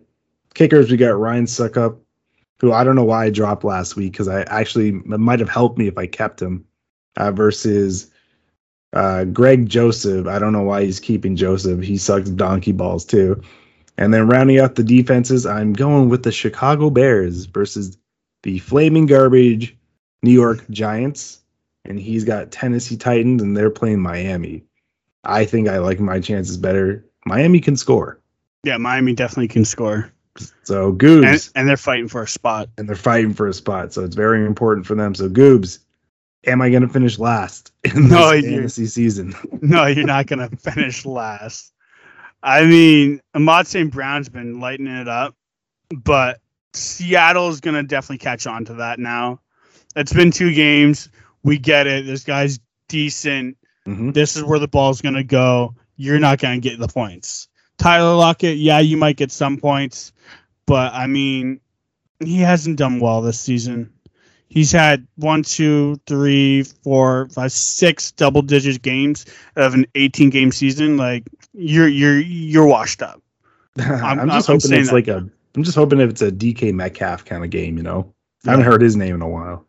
[0.52, 1.98] Kickers, we got Ryan Succop,
[2.60, 5.78] who I don't know why I dropped last week because I actually might have helped
[5.78, 6.64] me if I kept him,
[7.16, 8.10] uh, versus
[8.92, 11.82] Uh, Greg Joseph, I don't know why he's keeping Joseph.
[11.82, 13.42] He sucks donkey balls too.
[13.98, 17.98] And then rounding out the defenses, I'm going with the Chicago Bears versus
[18.42, 19.76] the Flaming Garbage
[20.22, 21.40] New York Giants.
[21.84, 24.62] And he's got Tennessee Titans, and they're playing Miami.
[25.24, 27.04] I think I like my chances better.
[27.26, 28.18] Miami can score.
[28.64, 30.10] Yeah, Miami definitely can score.
[30.64, 31.24] So Goobs.
[31.26, 32.68] And, and they're fighting for a spot.
[32.78, 33.92] and they're fighting for a spot.
[33.92, 35.14] So it's very important for them.
[35.14, 35.78] So Goobs,
[36.46, 39.34] am I going to finish last in No, this fantasy season?
[39.62, 41.72] No, you're not going to finish last.
[42.42, 43.90] I mean, Ahmad St.
[43.90, 45.34] Brown's been lighting it up,
[46.04, 46.40] but
[46.74, 49.40] Seattle is going to definitely catch on to that now.
[49.96, 51.08] It's been two games.
[51.42, 52.06] We get it.
[52.06, 53.56] This guy's decent.
[53.86, 54.12] Mhm.
[54.12, 55.74] This is where the ball's going to go.
[55.96, 57.48] You're not going to get the points.
[57.78, 60.12] Tyler Lockett, yeah, you might get some points,
[60.66, 61.60] but I mean,
[62.20, 63.92] he hasn't done well this season.
[64.48, 69.26] He's had one, two, three, four, five, six double digit games
[69.56, 70.96] of an 18 game season.
[70.96, 73.20] Like you're you're you're washed up.
[73.78, 74.94] I'm, I'm- just I'm hoping it's that.
[74.94, 75.28] like a.
[75.56, 77.76] I'm just hoping if it's a DK Metcalf kind of game.
[77.78, 78.12] You know,
[78.46, 79.64] I haven't heard his name in a while.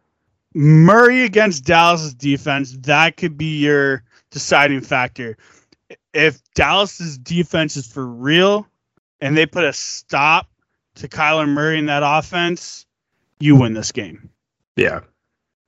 [0.53, 5.37] Murray against Dallas's defense, that could be your deciding factor.
[6.13, 8.67] If Dallas's defense is for real
[9.21, 10.49] and they put a stop
[10.97, 12.85] to Kyler Murray in that offense,
[13.39, 14.29] you win this game.
[14.75, 15.01] Yeah,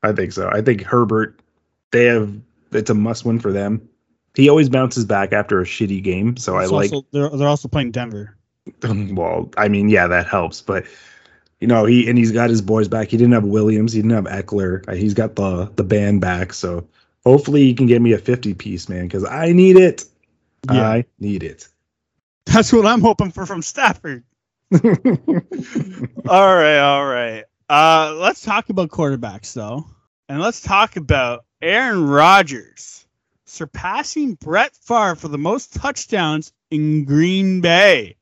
[0.03, 0.49] I think so.
[0.51, 1.39] I think Herbert.
[1.91, 2.31] They have.
[2.71, 3.87] It's a must win for them.
[4.35, 6.91] He always bounces back after a shitty game, so I It's like.
[7.11, 8.37] they're, they're also playing Denver.
[8.83, 10.85] well, I mean, yeah, that helps, but
[11.59, 13.09] you know, he and he's got his boys back.
[13.09, 14.87] He didn't have Williams, he didn't have Ekeler.
[14.87, 16.87] Uh, He's got the the band back, so
[17.25, 20.05] hopefully he can get me a 50 piece, man, because I need it.
[20.71, 20.89] Yeah.
[20.89, 21.67] I need it.
[22.45, 24.23] That's what I'm hoping for from Stafford.
[24.83, 27.43] all right, all right.
[27.69, 29.85] Uh, let's talk about quarterbacks though,
[30.27, 33.07] and let's talk about Aaron Rodgers
[33.45, 38.15] surpassing Brett Favre for the most touchdowns in Green Bay.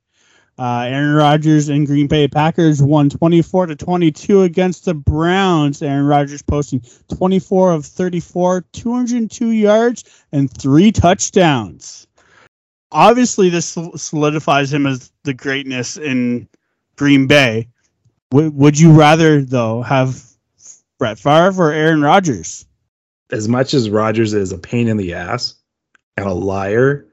[0.60, 5.84] Uh, Aaron Rodgers and Green Bay Packers won 24 to 22 against the Browns.
[5.84, 6.82] Aaron Rodgers posting
[7.16, 12.07] 24 of 34, 202 yards, and three touchdowns.
[12.92, 16.48] Obviously, this solidifies him as the greatness in
[16.96, 17.68] Green Bay.
[18.32, 20.24] W- would you rather, though, have
[20.98, 22.66] Brett Favre or Aaron Rodgers?
[23.32, 25.56] as much as Rodgers is a pain in the ass
[26.16, 27.06] and a liar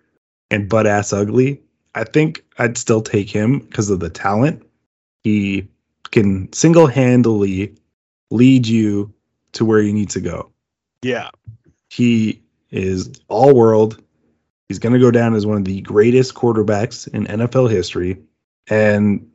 [0.50, 1.60] and butt ass ugly,
[1.94, 4.64] I think I'd still take him because of the talent.
[5.22, 5.68] He
[6.10, 7.74] can single handedly
[8.30, 9.12] lead you
[9.52, 10.50] to where you need to go.
[11.02, 11.30] Yeah.
[11.90, 14.02] He is all world.
[14.68, 18.18] He's going to go down as one of the greatest quarterbacks in NFL history.
[18.68, 19.28] And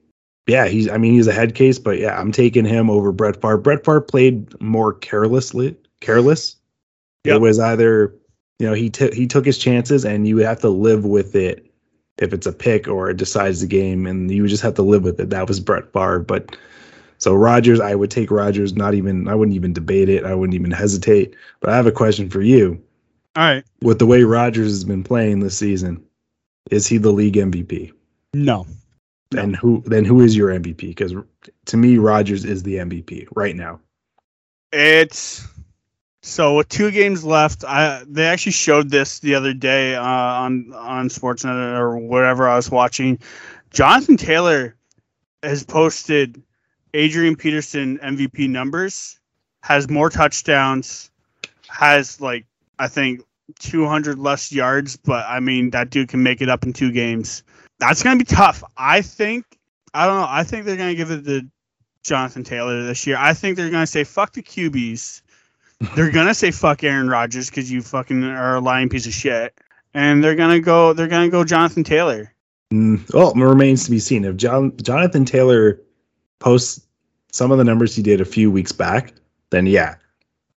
[0.48, 3.39] yeah, he's, I mean, he's a head case, but yeah, I'm taking him over Brett
[3.42, 3.58] Favre.
[3.58, 6.56] Brett Favre played more carelessly, careless.
[7.26, 7.36] Yep.
[7.36, 8.15] It was either,
[8.58, 11.36] you know, he, t- he took his chances and you would have to live with
[11.36, 11.72] it
[12.18, 15.04] if it's a pick or it decides the game and you just have to live
[15.04, 15.30] with it.
[15.30, 16.20] That was Brett Favre.
[16.20, 16.58] But
[17.20, 20.26] so Rodgers, I would take Rodgers, not even, I wouldn't even debate it.
[20.26, 21.36] I wouldn't even hesitate.
[21.60, 22.82] But I have a question for you.
[23.36, 23.63] All right.
[23.82, 26.04] With the way Rodgers has been playing this season,
[26.72, 27.92] is he the league MVP?
[28.34, 28.65] No.
[29.32, 29.42] No.
[29.42, 30.78] And who then who is your MVP?
[30.78, 31.13] Because
[31.65, 33.80] to me, Rodgers is the MVP right now.
[34.72, 35.48] It's
[36.22, 37.63] so with two games left.
[37.63, 42.56] I they actually showed this the other day uh, on on Sportsnet or whatever I
[42.56, 43.20] was watching.
[43.72, 44.76] Jonathan Taylor
[45.44, 46.42] has posted
[46.94, 49.20] Adrian Peterson MVP numbers,
[49.62, 51.12] has more touchdowns,
[51.68, 52.46] has like
[52.80, 53.22] I think
[53.60, 57.44] 200 less yards, but I mean that dude can make it up in two games.
[57.80, 58.63] That's gonna be tough.
[58.78, 59.46] I think
[59.94, 60.28] I don't know.
[60.30, 61.42] I think they're gonna give it to
[62.04, 63.18] Jonathan Taylor this year.
[63.20, 65.22] I think they're gonna say fuck the QBs.
[65.96, 69.58] they're gonna say fuck Aaron Rodgers because you fucking are a lying piece of shit,
[69.94, 70.94] and they're gonna go.
[70.94, 72.34] They're gonna go Jonathan Taylor.
[72.74, 75.82] Mm, well, it remains to be seen if John Jonathan Taylor
[76.39, 76.86] posts
[77.32, 79.13] some of the numbers he did a few weeks back.
[79.50, 79.96] Then yeah,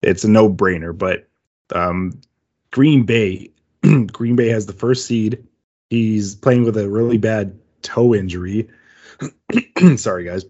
[0.03, 0.97] it's a no brainer.
[0.97, 1.29] But
[1.75, 2.21] um,
[2.71, 3.51] Green Bay,
[4.13, 5.47] Green Bay has the first seed.
[5.91, 8.69] He's playing with a really bad toe injury.
[9.97, 10.45] Sorry, guys,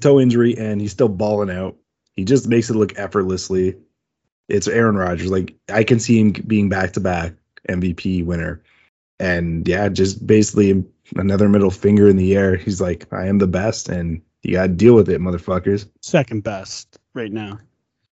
[0.00, 1.76] toe injury, and he's still balling out.
[2.14, 3.76] He just makes it look effortlessly.
[4.48, 5.30] It's Aaron Rodgers.
[5.30, 7.34] Like I can see him being back to back
[7.68, 8.62] MVP winner.
[9.20, 10.84] And yeah, just basically
[11.16, 12.56] another middle finger in the air.
[12.56, 15.88] He's like, I am the best, and you got to deal with it, motherfuckers.
[16.00, 17.58] Second best right now.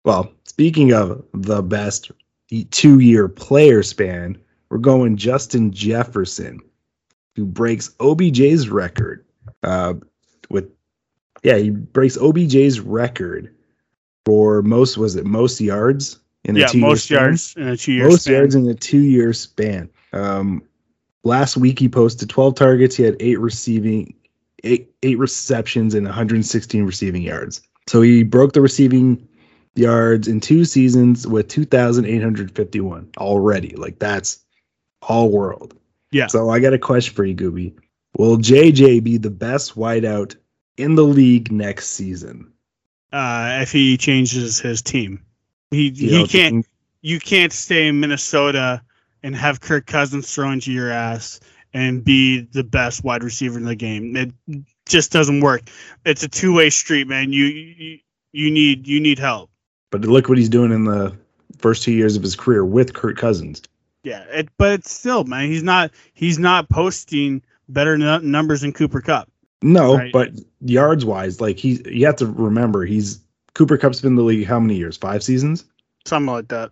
[0.04, 2.10] Well, speaking of the best
[2.72, 4.36] two year player span,
[4.70, 6.58] we're going Justin Jefferson,
[7.36, 9.24] who breaks OBJ's record.
[9.62, 9.94] Uh,
[10.50, 10.68] with
[11.44, 13.54] yeah, he breaks OBJ's record
[14.24, 17.18] for most was it most yards in a yeah, most span.
[17.18, 18.34] yards in a two year most span.
[18.34, 19.88] yards in a two-year span.
[20.12, 20.64] Um,
[21.22, 22.96] last week he posted 12 targets.
[22.96, 24.12] He had eight receiving,
[24.64, 27.60] eight eight receptions and 116 receiving yards.
[27.86, 29.27] So he broke the receiving
[29.78, 33.74] yards in two seasons with 2,851 already.
[33.76, 34.44] Like that's
[35.02, 35.74] all world.
[36.10, 36.26] Yeah.
[36.26, 37.74] So I got a question for you, Gooby.
[38.16, 40.36] Will JJ be the best wideout
[40.76, 42.52] in the league next season?
[43.12, 45.22] uh, if he changes his team.
[45.70, 46.66] He You he can't.
[47.00, 48.82] You can't stay in Minnesota
[49.22, 51.38] and have Kirk Cousins throw into your ass
[51.72, 54.16] and be the best wide receiver in the game.
[54.16, 54.32] It
[54.84, 55.70] just doesn't work.
[56.04, 57.32] It's a two way street, man.
[57.32, 57.98] You, you
[58.32, 59.50] you need you need help.
[59.90, 61.16] But look what he's doing in the
[61.58, 63.62] first two years of his career with Kirk Cousins.
[64.04, 65.48] Yeah, it, but it's still, man.
[65.48, 69.28] He's not he's not posting better nu- numbers than Cooper Kupp.
[69.60, 70.12] No, Right.
[70.12, 73.20] but yards wise, like he, you have to remember he's
[73.54, 74.96] Cooper Kupp's been in the league how many years?
[74.96, 75.64] Five seasons.
[76.04, 76.70] Something like that.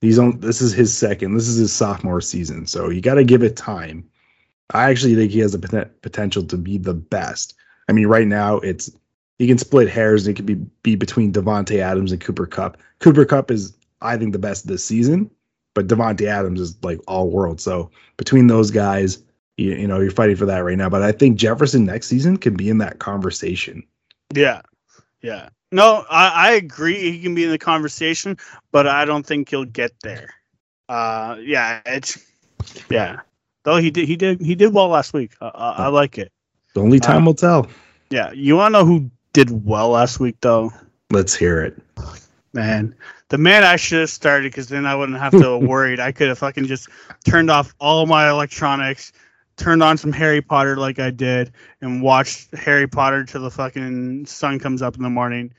[0.00, 0.38] He's on.
[0.38, 1.34] This is his second.
[1.34, 2.66] This is his sophomore season.
[2.66, 4.08] So you got to give it time.
[4.70, 7.54] I actually think he has the poten- potential to be the best.
[7.88, 8.90] I mean, right now it's
[9.38, 10.26] he can split hairs.
[10.26, 12.76] And it could be be between Davante Adams and Cooper Kupp.
[12.98, 15.30] Cooper Kupp is, I think, the best this season,
[15.74, 17.60] but Davante Adams is like all world.
[17.60, 19.22] So between those guys,
[19.56, 20.88] you, you know, you're fighting for that right now.
[20.88, 23.82] But I think Jefferson next season can be in that conversation.
[24.34, 24.62] Yeah,
[25.22, 25.48] yeah.
[25.70, 27.12] No, I, I agree.
[27.12, 28.38] He can be in the conversation,
[28.72, 30.34] but I don't think he'll get there.
[30.88, 32.24] Uh, yeah, it's
[32.88, 33.20] yeah.
[33.64, 35.32] Though he did, he did, he did well last week.
[35.40, 36.32] Uh, I, I like it.
[36.74, 37.66] The only time will tell.
[38.08, 40.72] Yeah, you want to know who did well last week though?
[41.10, 41.80] Let's hear it.
[42.52, 42.94] Man,
[43.28, 46.00] the man I should have started because then I wouldn't have to have worried.
[46.00, 46.88] I could have fucking just
[47.24, 49.12] turned off all my electronics,
[49.56, 54.26] turned on some Harry Potter like I did, and watched Harry Potter till the fucking
[54.26, 55.52] sun comes up in the morning.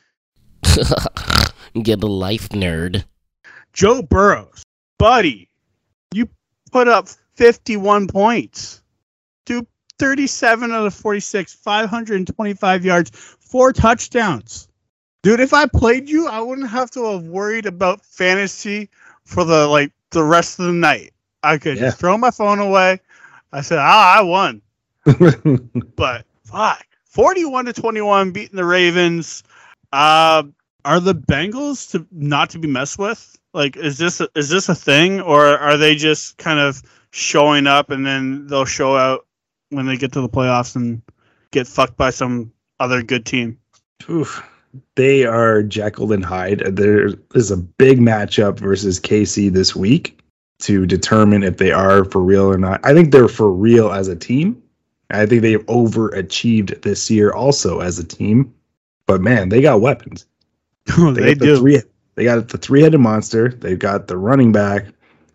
[1.83, 3.03] Get a life, nerd.
[3.73, 4.63] Joe Burrows,
[4.97, 5.49] buddy,
[6.13, 6.27] you
[6.71, 8.81] put up 51 points.
[9.45, 9.65] Do
[9.99, 14.67] 37 out of 46, 525 yards, four touchdowns.
[15.23, 18.89] Dude, if I played you, I wouldn't have to have worried about fantasy
[19.25, 21.11] for the like the rest of the night.
[21.43, 21.87] I could Yeah.
[21.87, 22.99] just throw my phone away.
[23.51, 24.61] I said, ah, I won.
[25.95, 29.43] But fuck, 41 to 21, beating the Ravens.
[29.91, 30.43] Uh,
[30.85, 33.35] are the Bengals to not to be messed with?
[33.53, 36.81] Like, is this a, is this a thing, or are they just kind of
[37.11, 39.25] showing up and then they'll show out
[39.69, 41.01] when they get to the playoffs and
[41.51, 43.57] get fucked by some other good team?
[44.09, 44.43] Oof.
[44.95, 46.59] They are Jekyll and Hyde.
[46.75, 50.21] There is a big matchup versus KC this week
[50.59, 52.79] to determine if they are for real or not.
[52.83, 54.61] I think they're for real as a team.
[55.09, 58.53] I think they've overachieved this year also as a team.
[59.07, 60.25] But man, they got weapons.
[60.97, 61.57] Oh, they got the do.
[61.59, 61.81] Three,
[62.15, 63.49] they got the three-headed monster.
[63.49, 64.87] They've got the running back,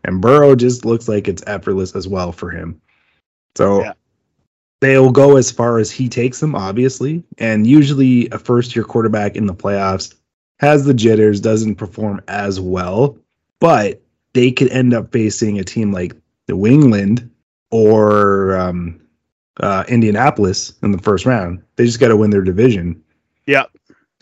[0.03, 2.81] and Burrow just looks like it's effortless as well for him.
[3.55, 3.93] So Yeah.
[4.81, 7.23] They'll go as far as he takes them, obviously.
[7.39, 10.15] And usually, a first-year quarterback in the playoffs
[10.61, 13.17] has the jitters, doesn't perform as well,
[13.61, 14.01] but
[14.35, 16.15] they could end up facing a team like
[16.49, 17.31] New England
[17.71, 19.01] or um,
[19.61, 21.63] uh, Indianapolis in the first round.
[21.77, 23.03] They just got to win their division
[23.47, 23.65] Yeah,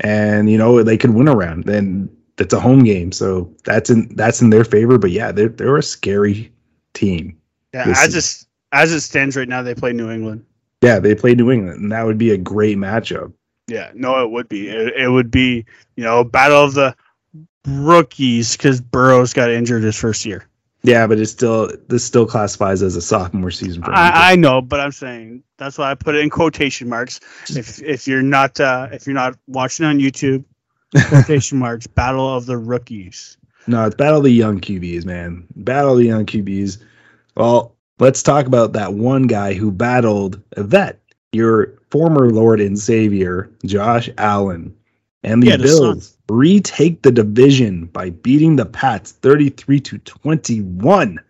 [0.00, 1.64] and you know they could win a round.
[1.64, 4.98] Then that's a home game, so that's in that's in their favor.
[4.98, 6.50] But yeah, they're they're a scary
[6.94, 7.36] team.
[7.74, 7.88] yeah.
[7.88, 10.44] Is- it as it stands right now, they play New England.
[10.82, 13.32] Yeah, they play New England, and that would be a great matchup.
[13.68, 14.68] Yeah, no, it would be.
[14.68, 15.64] It, it would be,
[15.96, 16.96] you know, battle of the
[17.66, 20.48] rookies because Burrows got injured his first year.
[20.82, 23.92] Yeah, but it's still this still classifies as a sophomore season for.
[23.92, 27.20] I, I know, but I'm saying that's why I put it in quotation marks.
[27.48, 30.44] If if you're not uh, if you're not watching on YouTube,
[31.08, 33.36] quotation marks, battle of the rookies.
[33.68, 35.46] no, it's battle of the young QBs, man.
[35.54, 36.82] Battle of the young QBs.
[37.36, 41.00] Well, let's talk about that one guy who battled a vet,
[41.32, 44.74] your former Lord and Savior, Josh Allen.
[45.22, 45.64] And the Yeah, the.
[45.64, 51.20] Bills retake the division by beating the Pats 33 to 21.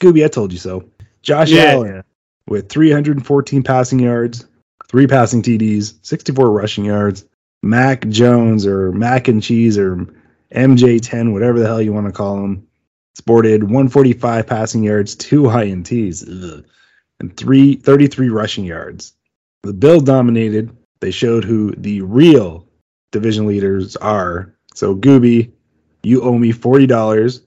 [0.00, 0.84] Gooby, I told you so.
[1.22, 2.04] Josh Yeah, Allen
[2.46, 4.46] with 314 passing yards,
[4.88, 7.24] three passing TDs, 64 rushing yards.
[7.62, 10.06] Mac Jones or Mac and Cheese or
[10.52, 12.66] MJ10, whatever the hell you want to call him,
[13.14, 16.64] sported 145 passing yards, two INTs, ugh,
[17.20, 19.14] and three, 33 rushing yards.
[19.62, 20.76] The Bills dominated.
[21.00, 22.66] They showed who the real
[23.10, 24.54] division leaders are.
[24.74, 25.50] So, Gooby,
[26.02, 27.42] you owe me $40.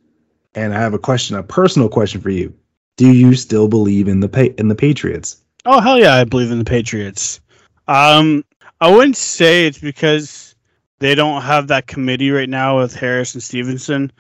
[0.56, 2.54] And I have a question, a personal question for you.
[2.98, 5.44] Do you still believe in the pa- in the Patriots?
[5.66, 7.42] Oh hell yeah, I believe in the Patriots.
[7.90, 8.46] Um,
[8.80, 10.56] I wouldn't say it's because
[11.00, 14.14] they don't have that committee right now with Harris and Stevenson.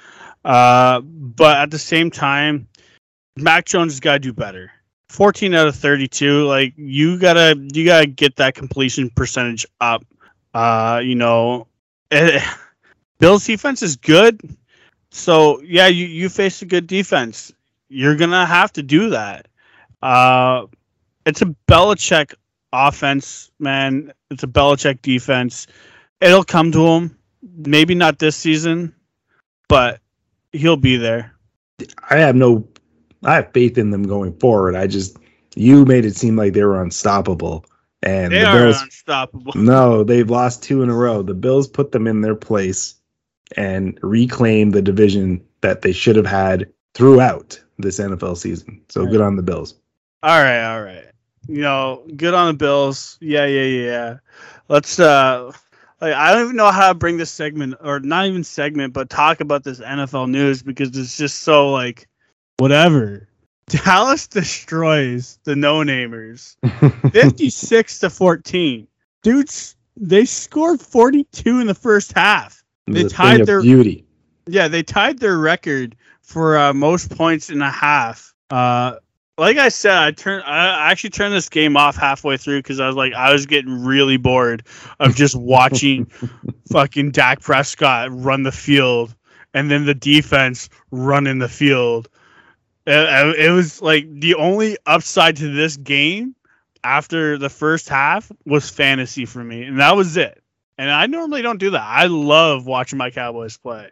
[0.46, 2.68] Uh, but at the same time,
[3.36, 4.72] Mac Jones has got to do better.
[5.10, 10.06] 14 out of 32, like you gotta you gotta get that completion percentage up.
[10.54, 11.68] Uh, you know,
[12.12, 12.43] eh,
[13.20, 14.39] Bill's defense is good,
[15.12, 17.54] so yeah, you you face a good defense.
[17.88, 19.48] You're gonna have to do that.
[20.02, 20.66] Uh,
[21.26, 22.34] it's a Belichick
[22.74, 24.12] offense, man.
[24.30, 25.68] It's a Belichick defense.
[26.20, 27.18] It'll come to him.
[27.41, 28.93] Maybe not this season,
[29.70, 30.02] but
[30.56, 31.34] he'll be there.
[32.10, 32.68] I have no,
[33.24, 34.76] I have faith in them going forward.
[34.76, 35.18] I just,
[35.56, 37.66] you made it seem like they were unstoppable,
[38.03, 38.82] and They the are Bills.
[38.82, 39.53] unstoppable.
[39.56, 41.22] No, they've lost two in a row.
[41.22, 42.95] The Bills put them in their place
[43.58, 48.82] and reclaimed the division that they should have had throughout this NFL season.
[48.89, 49.76] So good on the Bills.
[50.24, 51.06] All right, all right.
[51.47, 53.18] You know, good on the Bills.
[53.22, 54.18] Yeah, yeah, yeah.
[54.68, 55.51] Let's uh
[56.02, 59.10] like I don't even know how to bring this segment or not even segment, but
[59.10, 62.08] talk about this NFL news because it's just so like
[62.58, 63.28] whatever.
[63.68, 66.56] Dallas destroys the no-namers.
[67.12, 68.88] 56 to 14.
[69.24, 72.64] Dudes, they scored 42 in the first half.
[72.86, 74.06] They The tied their- beauty.
[74.48, 78.36] Yeah, they tied their record for uh, most points in a half.
[78.52, 78.98] Uh,
[79.38, 80.44] like I said, I turned.
[80.46, 83.84] I actually turned this game off halfway through because I was like, I was getting
[83.84, 84.64] really bored
[85.00, 86.06] of just watching
[86.72, 89.16] fucking Dak Prescott run the field
[89.54, 92.10] and then the defense run in the field.
[92.86, 96.36] It, it was like the only upside to this game
[96.84, 100.42] after the first half was fantasy for me, and that was it.
[100.78, 101.82] And I normally don't do that.
[101.82, 103.90] I love watching my Cowboys play.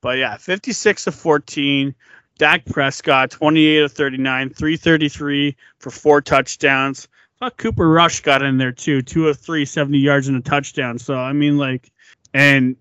[0.00, 1.94] But yeah, 56 to 14.
[2.42, 7.06] Dak Prescott, 28 of 39, 333 for four touchdowns.
[7.38, 10.98] Thought Cooper Rush got in there too, two of three, 70 yards and a touchdown.
[10.98, 11.92] So I mean, like,
[12.34, 12.74] and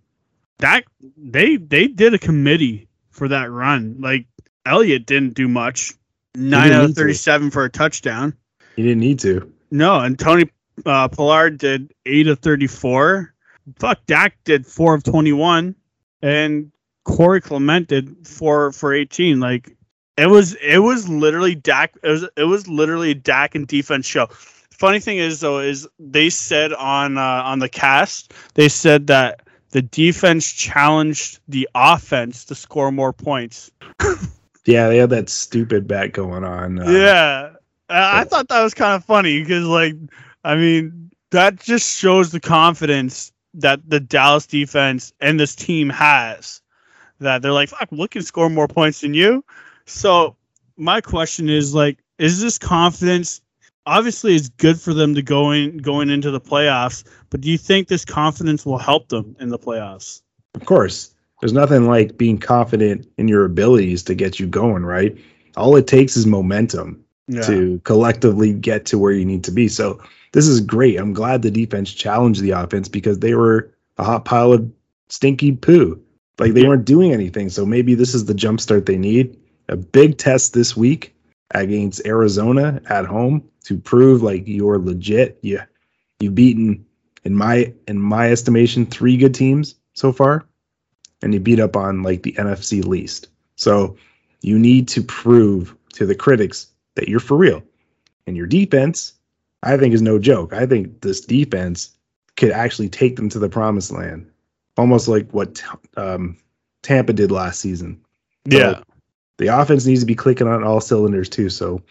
[0.58, 0.86] that
[1.16, 3.98] they they did a committee for that run.
[4.00, 4.26] Like
[4.66, 5.94] Elliott didn't do much.
[6.34, 7.02] Nine out of need to.
[7.02, 8.36] 37 for a touchdown.
[8.76, 9.54] He didn't need to.
[9.70, 10.50] No, and Tony
[10.88, 13.32] uh, Pollard did eight of thirty-four.
[13.78, 15.76] Fuck, Dak did four of twenty-one,
[16.24, 16.72] and
[17.04, 19.40] Corey Clement did four for eighteen.
[19.40, 19.76] Like
[20.18, 21.96] it was, it was literally Dak.
[22.04, 24.28] It was, it was literally a Dak and defense show.
[24.72, 29.42] Funny thing is though, is they said on uh, on the cast, they said that
[29.70, 33.72] the defense challenged the offense to score more points.
[34.66, 36.80] Yeah, they had that stupid bet going on.
[36.80, 37.50] uh, yeah,
[37.90, 39.96] I I thought that was kind of funny because, like,
[40.44, 46.61] I mean, that just shows the confidence that the Dallas defense and this team has.
[47.22, 49.46] That they're like, fuck, we can score more points than you.
[49.86, 50.36] So
[50.76, 53.42] my question is, like, is this confidence?
[53.86, 57.58] Obviously, it's good for them to go in going into the playoffs, but do you
[57.58, 60.22] think this confidence will help them in the playoffs?
[60.56, 65.16] Of course, there's nothing like being confident in your abilities to get you going, right?
[65.58, 67.42] All it takes is momentum Yeah.
[67.42, 69.68] to collectively get to where you need to be.
[69.68, 70.00] So
[70.32, 71.00] this is great.
[71.00, 74.70] I'm glad the defense challenged the offense because they were a hot pile of
[75.10, 76.00] stinky poo.
[76.40, 77.50] Like they weren't doing anything.
[77.50, 79.38] So maybe this is the jumpstart they need.
[79.70, 81.16] A big test this week
[81.52, 85.38] against Arizona at home to prove like you're legit.
[85.42, 85.66] Yeah.
[86.20, 86.86] You've beaten
[87.24, 90.46] in my in my estimation three good teams so far
[91.22, 93.28] and you beat up on like the NFC least.
[93.56, 93.96] So
[94.42, 97.62] you need to prove to the critics that you're for real.
[98.28, 99.14] And your defense,
[99.64, 100.54] I think, is no joke.
[100.54, 101.92] I think this defense
[102.38, 104.31] could actually take them to the promised land,
[104.82, 105.64] almost like what
[105.96, 106.38] um,
[106.82, 108.02] Tampa did last season.
[108.46, 108.82] yeah.
[109.38, 111.50] The offense needs to be clicking on all cylinders too.
[111.50, 111.82] So,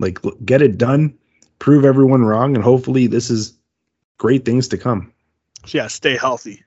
[0.00, 1.16] like, get it done,
[1.58, 3.56] prove everyone wrong, and hopefully, this is
[4.18, 5.12] great things to come.
[5.68, 5.86] Yeah.
[5.86, 6.62] Stay healthy.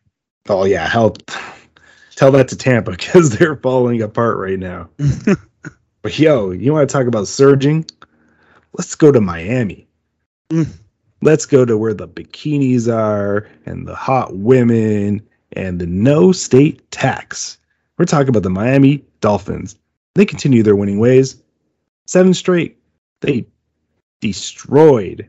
[0.50, 1.20] Oh yeah, help.
[2.16, 4.90] Tell that to Tampa because they're falling apart right now.
[6.02, 7.86] but yo, you want to talk about surging?
[8.78, 9.88] Let's go to Miami.
[10.50, 10.70] Mm.
[11.22, 15.22] Let's go to where the bikinis are and the hot women
[15.54, 17.58] and the no state tax.
[17.98, 19.78] We're talking about the Miami Dolphins.
[20.16, 21.42] They continue their winning ways.
[22.06, 22.78] Seven straight.
[23.22, 23.46] They
[24.20, 25.28] destroyed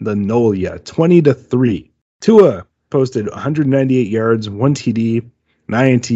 [0.00, 1.90] the Nolia 20 to 3.
[2.20, 5.28] Tua posted 198 yards, one TD,
[5.68, 6.10] an INT,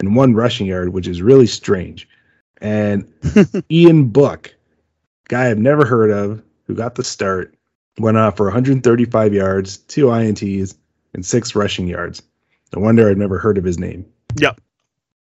[0.00, 2.08] and one rushing yard, which is really strange.
[2.60, 3.12] And
[3.70, 4.54] Ian Book,
[5.28, 7.54] guy I've never heard of, who got the start,
[7.98, 10.74] went off for 135 yards, two INTs,
[11.12, 12.22] and six rushing yards.
[12.74, 14.04] No wonder I've never heard of his name.
[14.36, 14.60] Yep.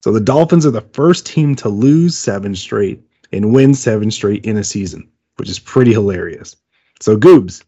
[0.03, 4.45] So the Dolphins are the first team to lose seven straight and win seven straight
[4.45, 6.55] in a season, which is pretty hilarious.
[6.99, 7.63] So Goobs,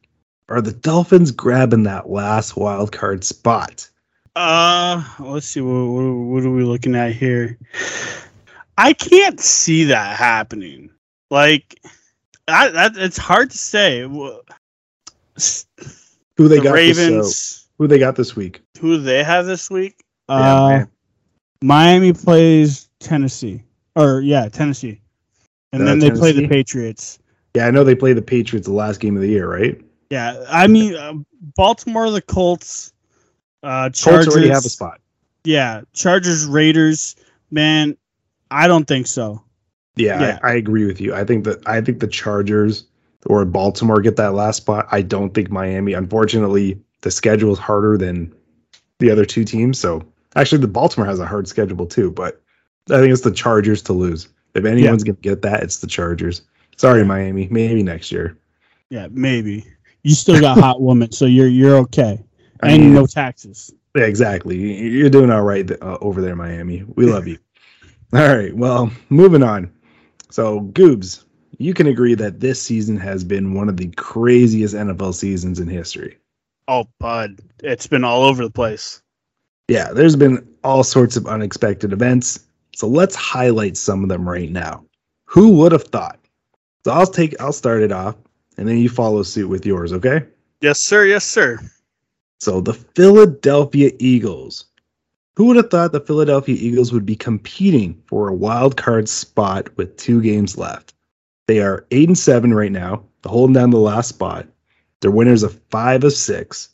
[0.50, 3.90] are the Dolphins grabbing that last wild card spot?
[4.36, 5.62] Uh, let's see.
[5.62, 7.58] What, what, what are we looking at here?
[8.78, 10.90] I can't see that happening.
[11.30, 11.80] Like,
[12.48, 14.02] I, that it's hard to say.
[14.02, 14.42] Who
[16.48, 17.61] they the got Ravens.
[17.82, 18.62] Who they got this week?
[18.80, 20.04] who they have this week?
[20.30, 20.88] Uh, man.
[21.64, 23.64] Miami plays Tennessee,
[23.96, 25.02] or yeah, Tennessee,
[25.74, 27.18] and Uh, then they play the Patriots.
[27.56, 29.82] Yeah, I know they play the Patriots the last game of the year, right?
[30.12, 31.14] Yeah, I mean uh,
[31.56, 32.94] Baltimore, the Colts,
[33.64, 34.28] uh, Colts Chargers.
[34.28, 35.02] already have a spot.
[35.44, 37.16] Yeah, Chargers, Raiders.
[37.50, 37.98] Man,
[38.52, 39.42] I don't think so.
[39.96, 40.40] Yeah, Yeah.
[40.44, 41.16] I, I agree with you.
[41.16, 42.86] I think that I think the Chargers
[43.26, 44.88] or Baltimore get that last spot.
[44.92, 45.94] I don't think Miami.
[45.94, 48.34] Unfortunately, the schedule is harder than
[49.00, 49.80] the other two teams.
[49.80, 50.04] So
[50.36, 52.12] actually, the Baltimore has a hard schedule too.
[52.12, 52.42] But
[52.90, 54.30] I think it's the Chargers to lose.
[54.54, 56.42] If anyone's gonna get that, it's the Chargers.
[56.78, 57.48] Sorry, Miami.
[57.52, 58.38] Maybe next year.
[58.90, 59.66] Yeah, maybe.
[60.04, 62.20] You still got hot woman, so you're you're okay,
[62.62, 63.74] I and mean, no taxes.
[63.96, 64.58] Yeah, exactly.
[64.58, 66.84] You're doing all right uh, over there, Miami.
[66.96, 67.38] We love you.
[68.14, 68.54] All right.
[68.54, 69.72] Well, moving on.
[70.30, 71.24] So, Goobs,
[71.58, 75.68] you can agree that this season has been one of the craziest NFL seasons in
[75.70, 76.18] history.
[76.74, 79.02] Oh, bud, it's been all over the place.
[79.68, 82.46] Yeah, there's been all sorts of unexpected events.
[82.74, 84.86] So, let's highlight some of them right now.
[85.26, 86.18] Who would have thought?
[86.86, 88.16] So, I'll take I'll start it off
[88.58, 90.26] and then you follow suit with yours, okay?
[90.62, 91.04] Yes, sir.
[91.04, 91.60] Yes, sir.
[92.40, 94.64] So the Philadelphia Eagles.
[95.36, 99.76] Who would have thought the Philadelphia Eagles would be competing for a wild card spot
[99.76, 100.94] with two games left?
[101.48, 104.48] They are eight and seven right now, holding down the last spot.
[105.02, 106.70] They're winners of five of six,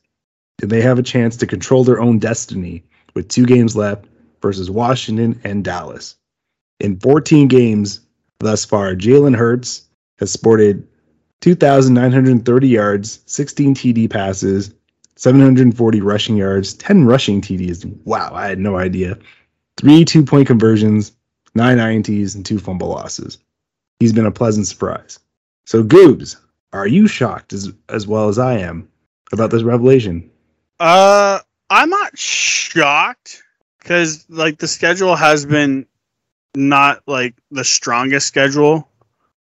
[0.62, 4.06] and they have a chance to control their own destiny with two games left
[4.42, 6.16] versus Washington and Dallas.
[6.80, 8.02] In 14 games
[8.40, 9.84] thus far, Jalen Hurts
[10.20, 10.88] has sported
[11.42, 14.74] 2,930 yards, 16 TD passes,
[15.16, 17.86] 740 rushing yards, 10 rushing TDs.
[18.06, 19.18] Wow, I had no idea.
[19.78, 21.12] Three two point conversions,
[21.56, 23.38] nine INTs, and two fumble losses.
[24.00, 25.20] He's been a pleasant surprise.
[25.66, 26.38] So, Goobs,
[26.74, 28.89] are you shocked as, as well as I am
[29.32, 30.30] about this revelation?
[30.80, 31.39] Uh,
[31.70, 33.43] I'm not shocked
[33.80, 35.86] because like the schedule has been
[36.55, 38.89] not like the strongest schedule,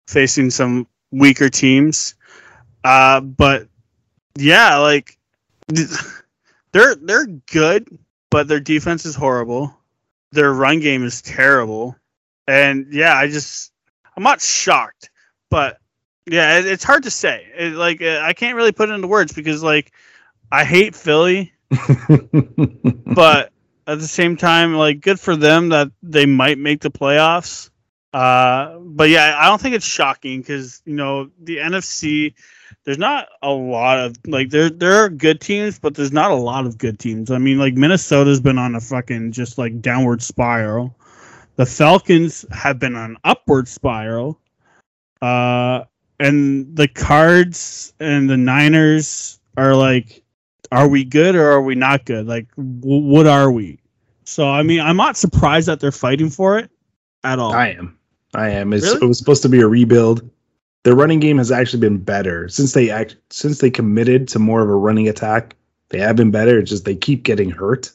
[0.07, 2.15] facing some weaker teams.
[2.85, 3.69] Uh, but
[4.37, 5.19] yeah, like
[6.73, 7.99] they're they're good,
[8.31, 9.77] but their defense is horrible.
[10.33, 11.97] Their run game is terrible,
[12.47, 13.73] and yeah, I just
[14.17, 15.11] I'm not shocked,
[15.51, 15.79] but
[16.27, 17.49] yeah, it, it's hard to say.
[17.57, 19.93] It, like uh, I can't really put it into words because like
[20.51, 23.53] I hate Philly, but
[23.87, 27.71] at the same time, like good for them that they might make the playoffs.
[28.13, 32.35] Uh, but yeah, I don't think it's shocking because you know the NFC.
[32.85, 36.37] There's not a lot of like there there are good teams, but there's not a
[36.37, 37.31] lot of good teams.
[37.31, 40.97] I mean, like Minnesota's been on a fucking just like downward spiral.
[41.57, 44.41] The Falcons have been on an upward spiral.
[45.21, 45.85] Uh,
[46.19, 50.23] and the Cards and the Niners are like,
[50.71, 52.27] are we good or are we not good?
[52.27, 53.79] Like, w- what are we?
[54.25, 56.71] So I mean, I'm not surprised that they're fighting for it
[57.25, 57.53] at all.
[57.53, 57.99] I am.
[58.35, 58.73] I am.
[58.73, 59.05] It's, Really?
[59.05, 60.29] It was supposed to be a rebuild.
[60.85, 64.63] Their running game has actually been better since they act since they committed to more
[64.63, 65.55] of a running attack.
[65.91, 66.59] They have been better.
[66.59, 67.91] It's just they keep getting hurt.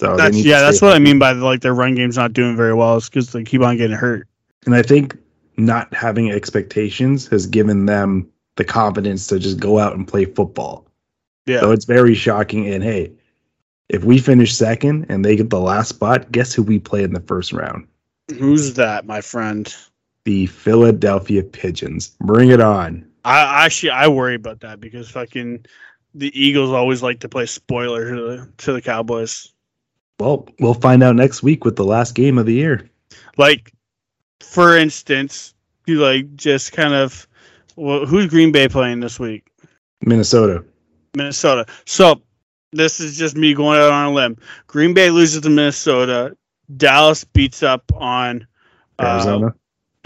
[0.00, 2.32] So that's yeah, that's stay what I mean by the, like their run game's not
[2.32, 2.98] doing very well.
[2.98, 4.28] It's because they keep on getting hurt.
[4.66, 5.16] And I think
[5.58, 10.86] not having expectations has given them the confidence to just go out and play football.
[11.46, 12.66] Yeah, So it's very shocking.
[12.68, 13.12] And hey,
[13.88, 17.12] if we finish second and they get the last spot, guess who we play in
[17.12, 17.86] the first round?
[18.38, 19.74] who's that, my friend?
[20.24, 22.14] The Philadelphia Pigeons.
[22.20, 23.06] Bring it on.
[23.24, 25.64] I actually I worry about that because fucking
[26.14, 29.52] the Eagles always like to play spoiler to the to the Cowboys.
[30.20, 32.90] Well, we'll find out next week with the last game of the year.
[33.38, 33.72] Like,
[34.40, 35.54] for instance,
[35.86, 37.26] you like just kind of
[37.76, 39.46] well, who's Green Bay playing this week?
[40.02, 40.64] Minnesota.
[41.16, 41.66] Minnesota.
[41.86, 42.20] So
[42.72, 44.36] this is just me going out on a limb.
[44.66, 46.36] Green Bay loses to Minnesota.
[46.76, 48.46] Dallas beats up on
[48.98, 49.54] uh, Arizona.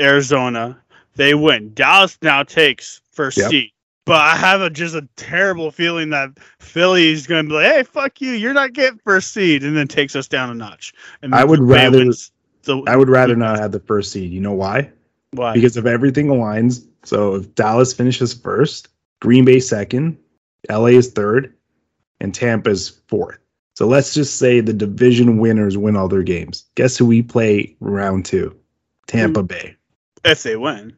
[0.01, 0.79] Arizona.
[1.17, 1.73] They win.
[1.75, 3.51] Dallas now takes first Yep.
[3.51, 3.71] seed.
[4.05, 7.73] But I have a just a terrible feeling that Philly is going to be like,
[7.73, 8.33] "Hey, fuck you!
[8.33, 10.93] You're not getting first seed," and then takes us down a notch.
[11.23, 12.32] And I would Green rather- wins
[12.65, 14.33] the- I would rather not have the first seed.
[14.33, 14.91] You know why?
[15.33, 15.55] Why?
[15.55, 18.89] Because if everything aligns, so if Dallas finishes first,
[19.21, 20.19] Green Bay second,
[20.69, 21.55] LA is third,
[22.21, 23.39] and Tampa is fourth.
[23.75, 26.67] So let's just say the division winners win all their games.
[26.75, 28.55] Guess who we play round two?
[29.07, 29.77] Tampa Bay.
[30.25, 30.97] if they win,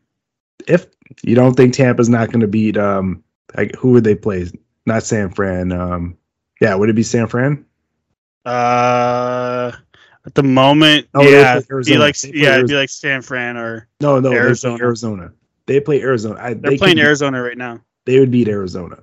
[0.66, 0.86] If
[1.22, 3.22] you don't think Tampa's not going to beat, um,
[3.56, 4.50] like, who would they play?
[4.86, 5.70] Not San Fran.
[5.72, 6.16] Um,
[6.60, 7.64] yeah, would it be San Fran?
[8.44, 9.72] Uh,
[10.26, 12.66] at the moment, Oh, they yeah, play be like They play yeah, it'd Arizona.
[12.68, 14.78] be like San Fran or No, no, Arizona.
[14.78, 15.32] They Arizona.
[15.66, 16.36] They play Arizona.
[16.40, 17.80] I, they're they playing could- Arizona right now.
[18.06, 18.98] They would beat Arizona.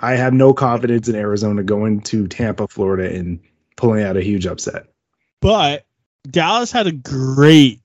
[0.00, 3.38] I have no confidence in Arizona going to Tampa, Florida, and
[3.76, 4.86] pulling out a huge upset.
[5.40, 5.84] But
[6.30, 7.80] Dallas had a great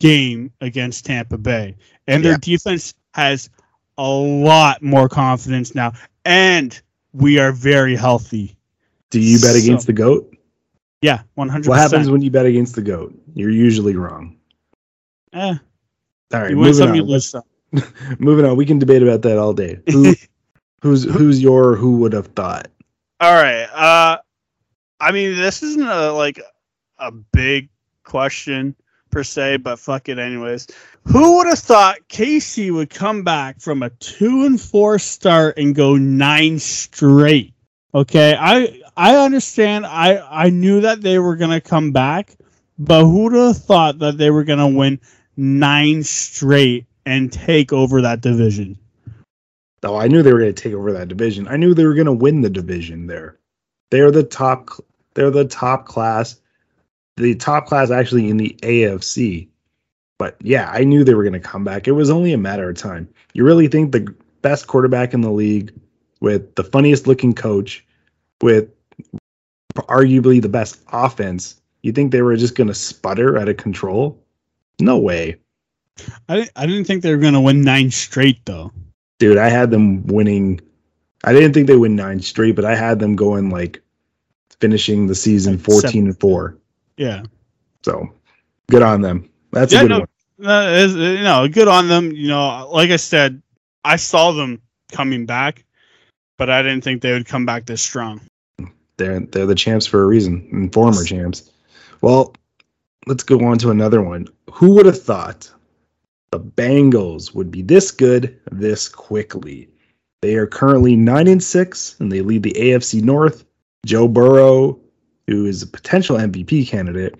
[0.00, 2.38] game against Tampa Bay, and their Yeah.
[2.40, 3.48] defense has
[3.96, 5.92] a lot more confidence now,
[6.24, 6.78] and
[7.12, 8.56] we are very healthy.
[9.10, 10.33] Do you bet against the goat?
[11.02, 11.68] Yeah, one hundred.
[11.68, 13.14] What happens when you bet against the goat?
[13.34, 14.38] You're usually wrong.
[15.32, 15.54] Eh,
[16.32, 16.94] All right, you win moving some, on.
[16.94, 17.42] you lose some.
[18.18, 18.56] moving on.
[18.56, 19.80] We can debate about that all day.
[19.90, 20.14] Who,
[20.82, 22.68] who's who's your who would have thought?
[23.20, 23.64] All right.
[23.64, 24.18] Uh,
[25.00, 26.40] I mean, this isn't a like
[26.98, 27.68] a big
[28.04, 28.74] question
[29.10, 30.66] per se, but fuck it anyways.
[31.04, 35.74] Who would have thought KC would come back from a two and four start and
[35.74, 37.54] go nine straight?
[37.94, 39.86] Okay, I I understand.
[39.86, 42.36] I I knew that they were gonna come back,
[42.78, 45.00] but who would have thought that they were gonna win
[45.36, 48.78] nine straight and take over that division?
[49.82, 51.46] Oh, I knew they were to take over that division.
[51.48, 53.38] I knew they were to win the division there.
[53.90, 54.70] They're the top.
[55.14, 56.40] They're the top class.
[57.16, 59.48] The top class actually in the AFC.
[60.18, 61.86] But yeah, I knew they were going to come back.
[61.86, 63.08] It was only a matter of time.
[63.34, 65.72] You really think the best quarterback in the league,
[66.20, 67.84] with the funniest looking coach,
[68.40, 68.68] with
[69.82, 74.18] arguably the best offense, you think they were just going to sputter out of control?
[74.80, 75.36] No way.
[76.28, 78.72] I didn't, I didn't think they were gonna win nine straight though.
[79.20, 80.60] dude, I had them winning.
[81.22, 83.80] I didn't think they win nine straight, but I had them going like
[84.60, 86.06] finishing the season Like 14 seven.
[86.08, 86.58] and 4.
[86.96, 87.22] Yeah.
[87.84, 88.12] So
[88.68, 89.30] good on them.
[89.52, 90.08] That's Yeah, a good no, one.
[90.50, 92.10] Uh, is, you know, good on them.
[92.10, 93.40] You know, like I said,
[93.84, 94.60] I saw them
[94.90, 95.64] coming back,
[96.38, 98.20] but I didn't think they would come back this strong.
[98.96, 101.50] They're they're the champs for a reason and former champs.
[102.00, 102.34] Well,
[103.06, 104.28] let's go on to another one.
[104.52, 105.50] Who would have thought
[106.30, 109.68] the Bengals would be this good this quickly?
[110.22, 113.44] They are currently 9 and 6 and they lead the AFC North.
[113.84, 114.78] Joe Burrow,
[115.26, 117.16] who is a potential MVP candidate,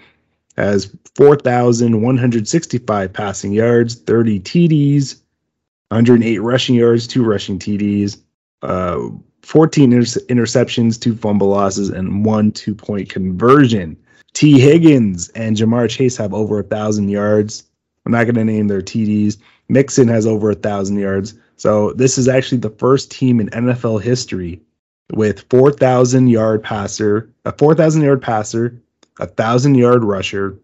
[0.57, 5.21] has 4,165 passing yards, 30 TDs,
[5.89, 8.19] 108 rushing yards, two rushing TDs,
[8.63, 9.09] uh,
[9.45, 13.97] 14 inter- interceptions, two fumble losses, and one two point conversion.
[14.33, 17.65] Tee Higgins and Ja'Marr Chase have over a thousand yards.
[18.05, 19.39] I'm not going to name their TDs.
[19.69, 21.35] Mixon has over a thousand yards.
[21.57, 24.61] So this is actually the first team in NFL history
[25.13, 28.81] with 4,000 yard passer, a 4,000 yard passer,
[29.21, 30.59] a thousand yard rusher,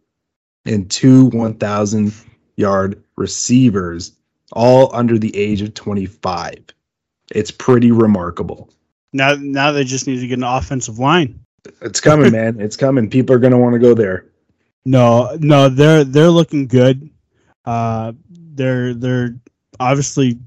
[0.64, 2.12] and two 1,000
[2.56, 4.12] yard receivers,
[4.52, 6.58] all under the age of 25.
[7.30, 8.70] It's pretty remarkable.
[9.12, 11.40] Now, now they just need to get an offensive line.
[11.82, 12.60] It's coming, man.
[12.60, 13.10] It's coming.
[13.10, 14.26] People are going to want to go there.
[14.84, 17.10] No, no, they're they're looking good.
[17.66, 19.36] Uh, they're they're
[19.78, 20.38] obviously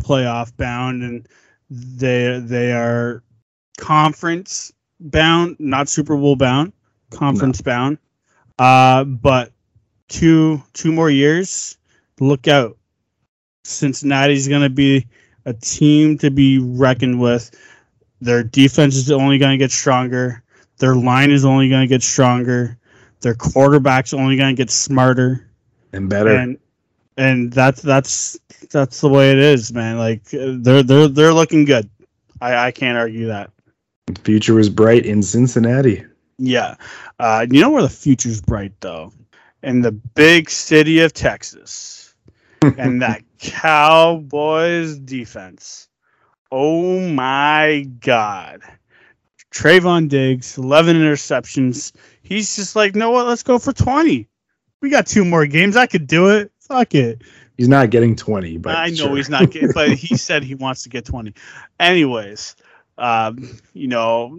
[0.00, 1.28] playoff bound, and
[1.70, 3.22] they they are
[3.76, 6.72] conference bound, not Super Bowl bound,
[7.10, 7.98] conference bound.
[8.58, 9.52] Uh, but
[10.08, 11.78] two two more years,
[12.20, 12.76] look out.
[13.62, 15.06] Cincinnati's going to be
[15.48, 17.50] a team to be reckoned with.
[18.20, 20.42] Their defense is only going to get stronger.
[20.78, 22.76] Their line is only going to get stronger.
[23.20, 25.48] Their quarterback's only going to get smarter,
[25.92, 26.30] And better.
[26.36, 26.58] and
[27.16, 28.38] and that's that's
[28.70, 29.98] that's the way it is, man.
[29.98, 31.88] Like they're they're they're looking good.
[32.40, 33.50] I I can't argue that.
[34.06, 36.04] the future is bright in Cincinnati.
[36.38, 36.76] Yeah,
[37.18, 39.12] uh, you know where the future's bright though,
[39.64, 41.97] in the big city of Texas,
[42.62, 45.88] and that Cowboys defense.
[46.50, 48.62] Oh my God,
[49.52, 51.92] Trevon Diggs, eleven interceptions.
[52.22, 53.26] He's just like, no, what?
[53.26, 54.28] Let's go for twenty.
[54.80, 55.76] We got two more games.
[55.76, 56.52] I could do it.
[56.60, 57.22] Fuck it.
[57.56, 59.16] He's not getting 20, but I know sure.
[59.16, 61.34] he's not getting, but he said he wants to get 20.
[61.80, 62.54] Anyways,
[62.96, 64.38] um, you know,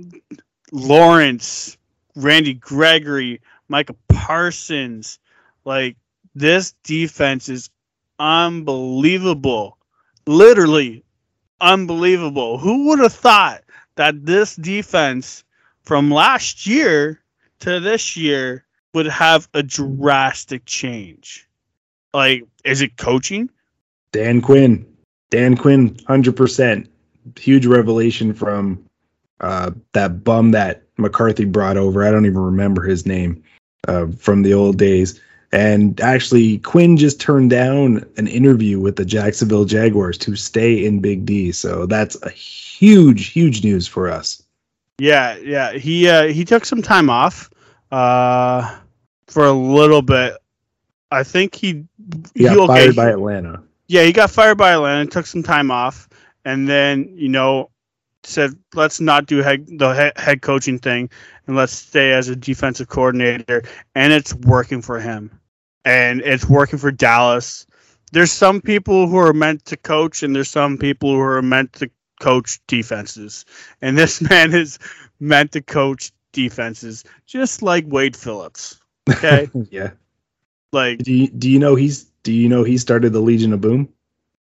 [0.71, 1.77] Lawrence,
[2.15, 5.19] Randy Gregory, Micah Parsons,
[5.65, 5.97] like
[6.33, 7.69] this defense is
[8.19, 9.77] unbelievable.
[10.27, 11.03] Literally
[11.61, 12.57] unbelievable.
[12.57, 13.63] Who would have thought
[13.95, 15.43] that this defense
[15.83, 17.21] from last year
[17.59, 21.47] to this year would have a drastic change?
[22.13, 23.49] Like, is it coaching?
[24.11, 24.85] Dan Quinn.
[25.29, 26.87] Dan Quinn, 100%.
[27.37, 28.83] Huge revelation from
[29.41, 32.03] uh, that bum that McCarthy brought over.
[32.03, 33.43] I don't even remember his name
[33.87, 35.19] uh, from the old days.
[35.51, 40.99] And actually, Quinn just turned down an interview with the Jacksonville Jaguars to stay in
[40.99, 41.51] Big D.
[41.51, 44.43] So that's a huge, huge news for us.
[44.99, 45.73] Yeah, yeah.
[45.73, 47.49] He uh, he took some time off
[47.91, 48.77] uh,
[49.27, 50.37] for a little bit.
[51.11, 51.85] I think he
[52.35, 53.63] He got he- okay, fired by Atlanta.
[53.87, 56.07] Yeah, he got fired by Atlanta, took some time off,
[56.45, 57.71] and then you know
[58.23, 61.09] said, "Let's not do head, the head coaching thing,
[61.47, 63.63] and let's stay as a defensive coordinator."
[63.95, 65.31] And it's working for him,
[65.85, 67.65] and it's working for Dallas.
[68.11, 71.73] There's some people who are meant to coach, and there's some people who are meant
[71.73, 73.45] to coach defenses,
[73.81, 74.79] and this man is
[75.19, 78.79] meant to coach defenses, just like Wade Phillips.
[79.09, 79.91] Okay, Yeah.
[80.71, 83.61] like Do you, do you know he's do you know he started the Legion of
[83.61, 83.89] Boom?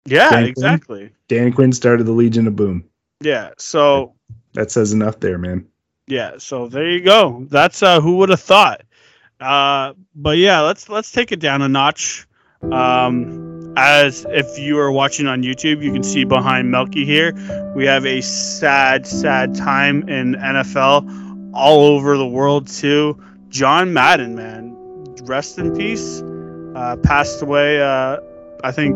[0.07, 0.49] yeah, Dan Quinn?
[0.49, 1.11] exactly.
[1.29, 2.85] Dan Quinn started the Legion of Boom.
[3.21, 4.15] Yeah, so.
[4.55, 5.67] That says enough there, man.
[6.07, 7.47] Yeah, so there you go.
[7.51, 8.83] That's uh who would have thought.
[9.41, 12.27] Uh but yeah, let's let's take it down a notch.
[12.73, 17.33] Um as if you are watching on YouTube, you can see behind Melky here,
[17.77, 23.19] we have a sad sad time in NFL all over the world too.
[23.49, 24.75] John Madden, man.
[25.23, 26.23] Rest in peace.
[26.75, 28.19] Uh passed away uh
[28.65, 28.95] I think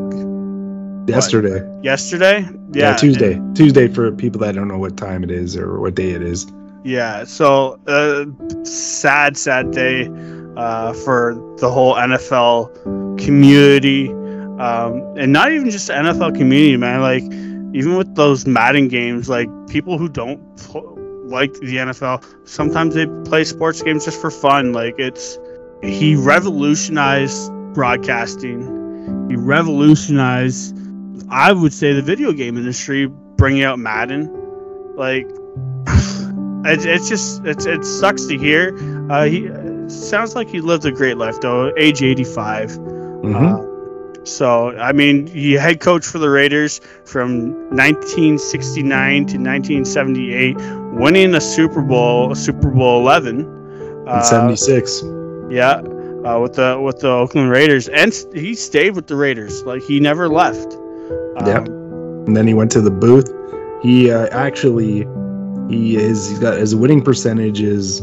[1.09, 1.68] Yesterday.
[1.82, 2.40] yesterday.
[2.72, 3.40] Yeah, Yeah, Tuesday.
[3.55, 6.47] Tuesday for people that don't know what time it is or what day it is.
[6.85, 8.24] Yeah, so uh,
[8.64, 10.09] sad, sad day
[10.57, 14.09] uh, for the whole NFL community,
[14.61, 17.01] um, and not even just the NFL community, man.
[17.01, 17.22] Like
[17.74, 23.07] even with those Madden games, like people who don't pl- like the NFL, sometimes they
[23.24, 24.72] play sports games just for fun.
[24.72, 25.39] Like it's
[25.83, 28.61] he revolutionized broadcasting.
[29.30, 30.76] He revolutionized,
[31.30, 33.07] I would say, the video game industry,
[33.37, 34.30] bringing out Madden.
[34.97, 35.26] Like
[36.65, 38.77] it's, it's just it's it sucks to hear.
[39.11, 39.49] Uh, he
[39.89, 42.71] sounds like he lived a great life though, age 85.
[42.79, 43.35] Mhm.
[43.35, 50.57] Uh, so I mean, he head coach for the Raiders from 1969 to 1978,
[50.95, 53.41] winning a Super Bowl, Super Bowl 11.
[53.41, 55.03] In Uh, 76.
[55.51, 55.81] yeah,
[56.25, 59.63] uh, with the with the Oakland Raiders, and he stayed with the Raiders.
[59.65, 60.75] Like he never left.
[61.39, 61.69] Um, Yep.
[62.27, 63.29] And then he went to the booth.
[63.83, 65.05] He uh, actually
[65.73, 68.03] he is he's got his winning percentage is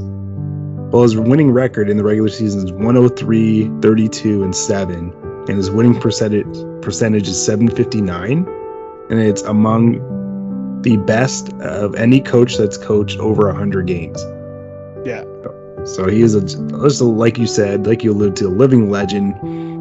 [0.92, 5.14] well his winning record in the regular season is 103, 32 and 7
[5.48, 6.46] and his winning percentage
[6.82, 8.48] percentage is 759
[9.10, 14.24] and it's among the best of any coach that's coached over 100 games.
[15.06, 15.24] Yeah.
[15.86, 19.36] So he is a just like you said, like you alluded to, a living legend.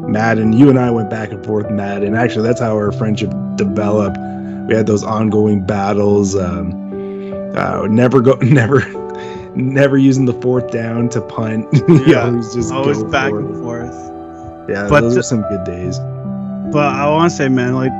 [0.09, 2.15] Madden, you and I went back and forth, Madden.
[2.15, 4.17] Actually, that's how our friendship developed.
[4.67, 6.35] We had those ongoing battles.
[6.35, 6.88] Um,
[7.59, 8.81] uh, never go, never,
[9.55, 11.67] never using the fourth down to punt.
[12.07, 14.69] Yeah, always just always back for and forth.
[14.69, 15.99] Yeah, But those the- are some good days.
[16.71, 17.91] But I want to say, man, like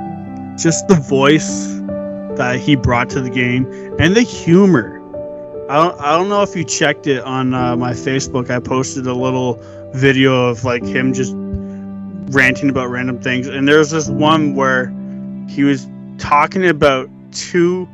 [0.57, 1.67] just the voice
[2.37, 3.65] that he brought to the game
[3.99, 4.97] and the humor.
[5.69, 8.49] I don't, I don't know if you checked it on uh, my Facebook.
[8.49, 9.59] I posted a little
[9.93, 11.33] video of like him just
[12.31, 14.93] ranting about random things, and there's this one where
[15.49, 15.87] he was
[16.19, 17.87] talking about two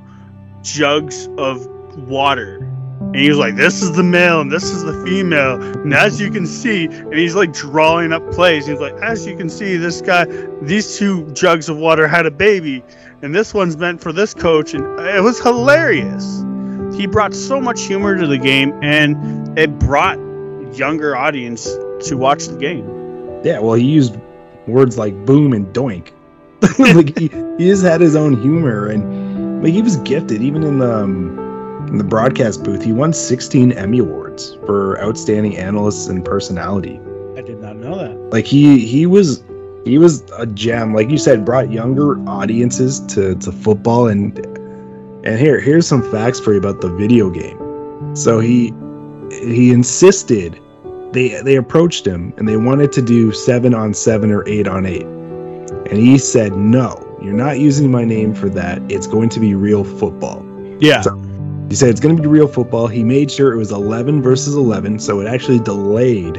[0.65, 1.65] jugs of
[2.07, 2.57] water.
[2.99, 6.19] And he was like, "This is the male, and this is the female." And as
[6.19, 8.65] you can see, and he's like drawing up plays.
[8.65, 10.25] He's like, "As you can see, this guy,
[10.61, 12.83] these two jugs of water had a baby,
[13.21, 16.43] and this one's meant for this coach." And it was hilarious.
[16.97, 20.17] He brought so much humor to the game, and it brought
[20.73, 21.65] younger audience
[22.07, 22.85] to watch the game.
[23.43, 24.17] Yeah, well, he used
[24.67, 26.11] words like boom and doink.
[26.79, 29.24] like he, he just had his own humor, and
[29.65, 30.43] like he was gifted.
[30.43, 35.57] Even in the um, in the broadcast booth, he won 16 Emmy awards for outstanding
[35.57, 36.99] analysts and personality.
[37.35, 38.15] I did not know that.
[38.31, 39.43] Like he he was
[39.83, 40.93] he was a gem.
[40.93, 44.37] Like you said, brought younger audiences to to football, and
[45.25, 48.15] and here here's some facts for you about the video game.
[48.15, 48.71] So he
[49.31, 50.61] he insisted
[51.11, 54.85] they they approached him and they wanted to do seven on seven or eight on
[54.85, 55.07] eight.
[55.89, 58.81] And he said, No, you're not using my name for that.
[58.89, 60.45] It's going to be real football.
[60.79, 61.15] Yeah, So-
[61.69, 62.87] He said it's going to be real football.
[62.87, 66.35] He made sure it was 11 versus 11, so it actually delayed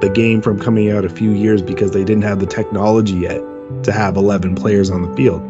[0.00, 3.40] the game from coming out a few years because they didn't have the technology yet
[3.84, 5.42] to have 11 players on the field.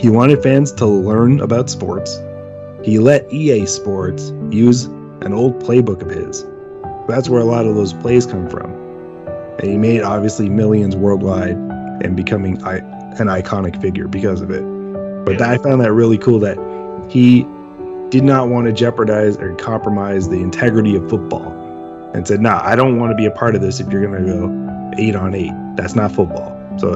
[0.00, 2.18] He wanted fans to learn about sports.
[2.84, 4.84] He let EA Sports use
[5.22, 6.44] an old playbook of his.
[7.08, 8.70] That's where a lot of those plays come from.
[9.58, 11.56] And he made obviously millions worldwide
[12.02, 12.78] and becoming I-
[13.18, 14.62] an iconic figure because of it.
[15.24, 15.50] But Yeah.
[15.50, 16.58] I found that really cool that
[17.08, 17.46] he
[18.10, 21.52] did not want to jeopardize or compromise the integrity of football
[22.14, 24.24] and said, nah, I don't want to be a part of this if you're going
[24.24, 25.52] to go eight on eight.
[25.76, 26.56] That's not football.
[26.78, 26.90] So,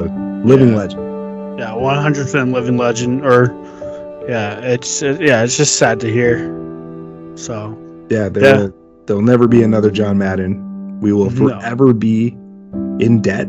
[0.45, 0.77] living Yeah.
[0.77, 1.59] legend.
[1.59, 3.25] yeah, one hundred percent living legend.
[3.25, 3.53] Or
[4.27, 6.37] yeah, it's it, yeah, it's just sad to hear.
[7.35, 7.77] So
[8.09, 8.73] Yeah, there'll
[9.05, 10.99] there'll never be another John Madden.
[11.01, 11.47] We will No.
[11.59, 12.29] forever be
[12.99, 13.47] in debt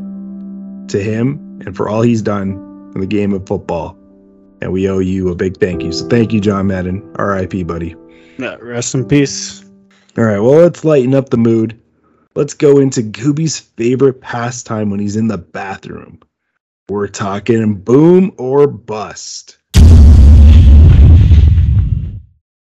[0.88, 2.50] to him and for all he's done
[2.94, 3.96] in the game of football.
[4.60, 5.92] And we owe you a big thank you.
[5.92, 7.02] So thank you, John Madden.
[7.16, 7.64] R.I.P.
[7.64, 7.96] buddy.
[8.38, 9.64] yeah, rest in peace.
[10.16, 11.80] All right, well, let's lighten up the mood.
[12.34, 16.20] Let's go into Gooby's favorite pastime when he's in the bathroom.
[16.88, 19.58] We're talking boom or bust.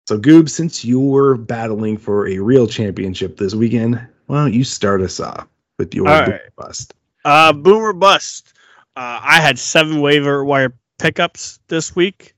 [0.08, 3.96] So, Goob, since you were battling for a real championship this weekend,
[4.26, 5.48] why don't you start us off
[5.78, 6.42] with your All boom right.
[6.42, 6.94] or bust?
[7.26, 8.54] Uh, boomer bust.
[8.96, 12.36] Uh, I had seven waiver wire pickups this week.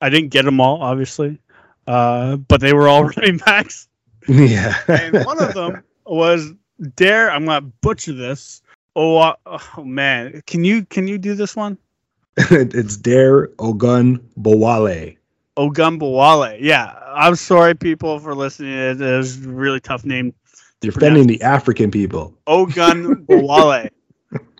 [0.00, 1.38] I didn't get them all, obviously,
[1.86, 3.88] uh, but they were all running backs.
[4.28, 4.74] yeah.
[4.88, 6.52] and one of them was
[6.96, 7.30] Dare.
[7.30, 8.62] I'm gonna butcher this.
[8.96, 11.78] Oh, oh man, can you can you do this one?
[12.36, 15.16] it's Dare Ogun Bowale.
[15.56, 16.58] Ogumbawale.
[16.60, 18.72] Yeah, I'm sorry, people, for listening.
[18.72, 20.34] It is a really tough name.
[20.82, 22.34] You're offending the African people.
[22.46, 23.90] Ogunbowale.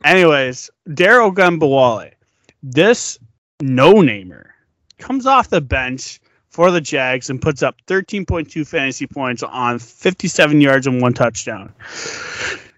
[0.04, 2.12] Anyways, Dare Ogunbowale.
[2.62, 3.18] This
[3.60, 4.54] no namer
[4.98, 10.60] comes off the bench for the Jags and puts up 13.2 fantasy points on 57
[10.60, 11.72] yards and one touchdown.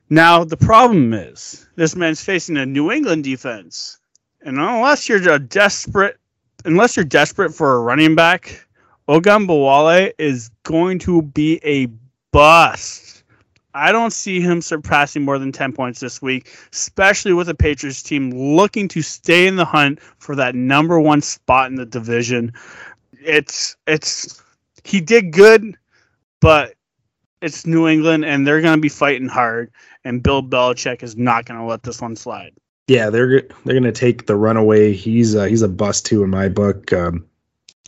[0.08, 3.98] Now, the problem is this man's facing a New England defense.
[4.42, 6.18] And unless you're a desperate
[6.64, 8.66] unless you're desperate for a running back,
[9.08, 11.86] Ogunbowale is going to be a
[12.32, 13.15] bust.
[13.76, 18.02] I don't see him surpassing more than 10 points this week, especially with the Patriots
[18.02, 22.52] team looking to stay in the hunt for that number one spot in the division.
[23.20, 24.42] It's it's
[24.84, 25.76] he did good,
[26.40, 26.74] but
[27.42, 29.70] it's New England and they're going to be fighting hard
[30.04, 32.52] and Bill Belichick is not going to let this one slide.
[32.88, 34.92] Yeah, they're they're gonna take the runaway.
[34.92, 36.92] He's uh, he's a bust too in my book.
[36.92, 37.26] Um,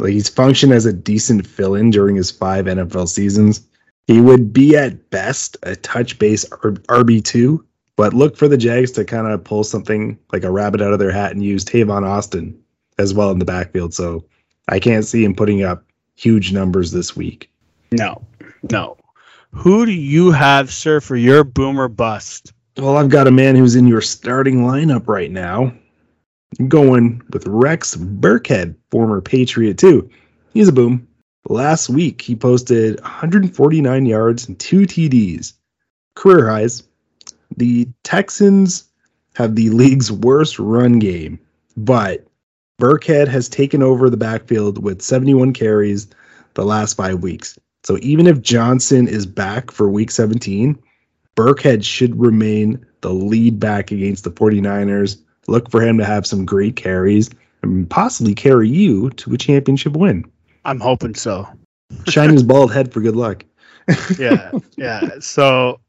[0.01, 3.65] like he's functioned as a decent fill-in during his five NFL seasons.
[4.09, 8.91] He would be at best a touch base RB two, but look for the Jags
[8.93, 12.09] to kind of pull something like a rabbit out of their hat and use Tavon
[12.09, 12.59] Austin
[12.99, 13.93] as well in the backfield.
[13.93, 14.25] So
[14.69, 15.85] I can't see him putting up
[16.17, 17.51] huge numbers this week.
[17.93, 18.27] No.
[18.71, 18.97] No.
[19.53, 22.53] Who do you have, sir, for your boomer bust?
[22.79, 25.73] Well, I've got a man who's in your starting lineup right now.
[26.59, 30.09] I'm going with Rex Burkhead, former Patriot too.
[30.55, 31.08] He's a boom.
[31.51, 35.55] Last week he posted 149 yards and two TDs,
[36.15, 36.83] career highs.
[37.57, 38.85] The Texans
[39.35, 41.39] have the league's worst run game,
[41.75, 42.27] but
[42.79, 46.07] Burkhead has taken over the backfield with 71 carries
[46.53, 47.59] the last five weeks.
[47.83, 50.79] So even if Johnson is back for week 17,
[51.35, 55.19] Burkhead should remain the lead back against the 49ers.
[55.47, 57.31] Look for him to have some great carries
[57.63, 60.31] and possibly carry you to a championship win.
[60.69, 61.49] I'm hoping so.
[62.09, 63.45] Shine his bald head for good luck.
[64.19, 64.53] Yeah.
[64.77, 65.13] yeah.
[65.21, 65.81] So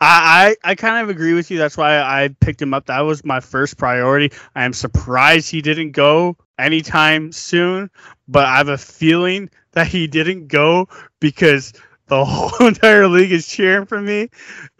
[0.00, 1.58] I, I I kind of agree with you.
[1.58, 2.86] That's why I picked him up.
[2.86, 4.36] That was my first priority.
[4.56, 7.90] I am surprised he didn't go anytime soon,
[8.26, 10.88] but I have a feeling that he didn't go
[11.20, 11.72] because
[12.08, 14.30] the whole entire league is cheering for me,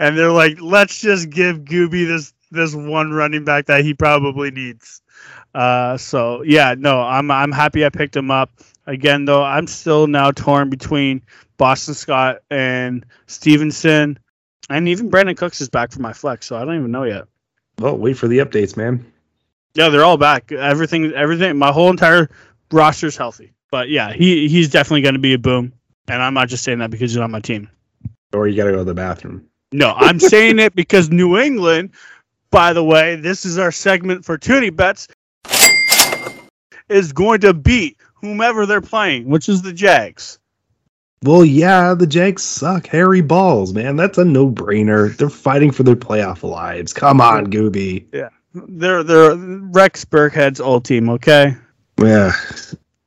[0.00, 4.50] and they're like, "Let's just give Gooby this this one running back that he probably
[4.50, 5.00] needs."
[5.54, 8.50] Uh, so yeah, no, I'm I'm happy I picked him up.
[8.86, 11.22] Again, though, I'm still now torn between
[11.56, 14.18] Boston Scott and Stevenson,
[14.68, 17.24] and even Brandin Cooks is back for my flex, so I don't even know yet.
[17.78, 19.04] Well, wait for the updates, man.
[19.74, 20.52] Yeah, they're all back.
[20.52, 21.56] Everything, everything.
[21.56, 22.30] My whole entire
[22.70, 23.52] roster's healthy.
[23.70, 25.72] But yeah, he he's definitely going to be a boom,
[26.06, 27.68] and I'm not just saying that because he's on my team.
[28.32, 29.44] Or you got to go to the bathroom.
[29.72, 31.90] No, I'm saying it because New England.
[32.50, 35.08] By the way, this is our segment for Toonie Bets.
[36.88, 40.38] Is going to beat whomever they're playing, which is the Jags.
[41.22, 42.86] Well, yeah, the Jags suck.
[42.88, 43.96] Harry balls, man.
[43.96, 45.16] That's a no-brainer.
[45.16, 46.92] They're fighting for their playoff lives.
[46.92, 48.06] Come on, Gooby.
[48.12, 51.08] Yeah, they're they're Rex Burkhead's old team.
[51.08, 51.56] Okay.
[51.98, 52.32] Yeah.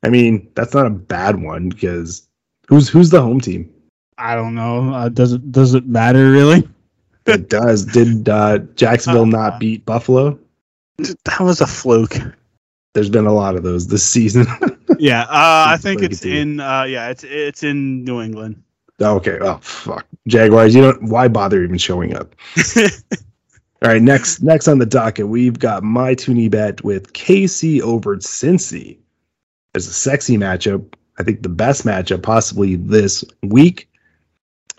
[0.04, 2.28] I mean, that's not a bad one because
[2.68, 3.72] who's who's the home team?
[4.18, 4.94] I don't know.
[4.94, 6.68] Uh, does it does it matter really?
[7.28, 7.84] It does.
[7.84, 10.40] Did uh, Jacksonville not beat Buffalo?
[10.98, 12.16] That was a fluke.
[12.94, 14.48] There's been a lot of those this season.
[15.00, 16.60] Yeah, uh, I think it's in.
[16.60, 18.62] Uh, yeah, it's it's in New England.
[19.02, 19.38] okay.
[19.42, 20.06] Oh fuck.
[20.28, 20.76] Jaguars.
[20.76, 21.04] You don't.
[21.04, 22.36] Why bother even showing up?
[22.78, 24.02] All right.
[24.02, 24.42] Next.
[24.42, 28.98] Next on the docket, we've got my Toonie bet with KC over Cincy.
[29.74, 30.94] There's a sexy matchup.
[31.20, 33.90] I think the best matchup possibly this week.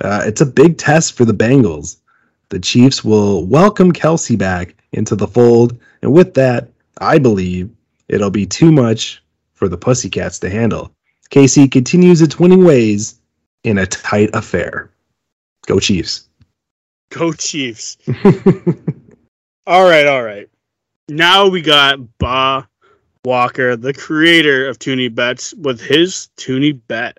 [0.03, 1.97] Uh, it's a big test for the Bengals.
[2.51, 6.69] The Chiefs will welcome Kelce back into the fold, and with that,
[7.01, 7.71] I believe
[8.09, 9.23] it'll be too much
[9.59, 10.95] for the Pussycats to handle.
[11.31, 13.21] KC continues its winning ways
[13.65, 14.91] in a tight affair.
[15.67, 16.29] Go Chiefs.
[17.11, 17.99] Go Chiefs.
[19.67, 20.49] All right, all right.
[21.11, 22.67] Now we got Ba
[23.23, 27.19] Walker, the creator of Toonie Bets, with his Toonie Bet.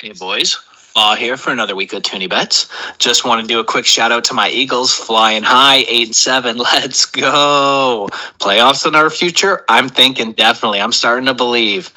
[0.00, 0.56] Hey boys,
[0.94, 2.68] Law here for another week of Toonie Bets.
[2.98, 6.16] Just want to do a quick shout out to my Eagles, flying high, eight and
[6.16, 6.58] seven.
[6.58, 8.10] Let's go!
[8.38, 9.64] Playoffs in our future?
[9.70, 10.82] I'm thinking definitely.
[10.82, 11.90] I'm starting to believe.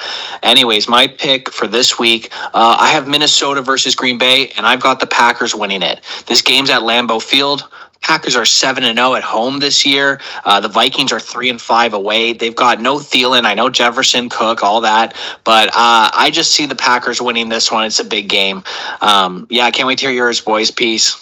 [0.43, 4.81] Anyways, my pick for this week, uh, I have Minnesota versus Green Bay, and I've
[4.81, 5.99] got the Packers winning it.
[6.27, 7.67] This game's at Lambeau Field.
[8.01, 10.19] Packers are seven and zero at home this year.
[10.43, 12.33] Uh, the Vikings are three and five away.
[12.33, 13.45] They've got no Thielen.
[13.45, 17.71] I know Jefferson, Cook, all that, but uh, I just see the Packers winning this
[17.71, 17.85] one.
[17.85, 18.63] It's a big game.
[19.01, 20.71] Um, yeah, I can't wait to hear yours, boys.
[20.71, 21.21] Peace.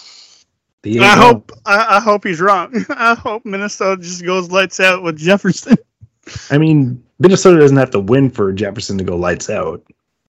[0.84, 2.84] I hope I, I hope he's wrong.
[2.90, 5.76] I hope Minnesota just goes lights out with Jefferson.
[6.50, 9.82] I mean, Minnesota doesn't have to win for Jefferson to go lights out.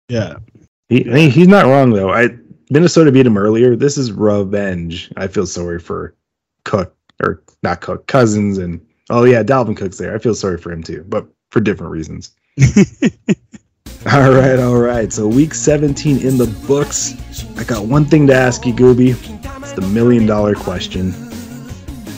[0.08, 0.36] Yeah.
[0.88, 2.10] He, I mean, he's not wrong though.
[2.10, 2.30] I
[2.70, 3.76] Minnesota beat him earlier.
[3.76, 5.10] This is revenge.
[5.16, 6.14] I feel sorry for
[6.64, 10.14] Cook or not Cook, Cousins, and oh yeah, Dalvin Cook's there.
[10.14, 12.32] I feel sorry for him too, but for different reasons.
[14.12, 15.12] all right, all right.
[15.12, 17.14] So week 17 in the books.
[17.56, 19.10] I got one thing to ask you, Gooby.
[19.62, 21.14] It's the million dollar question.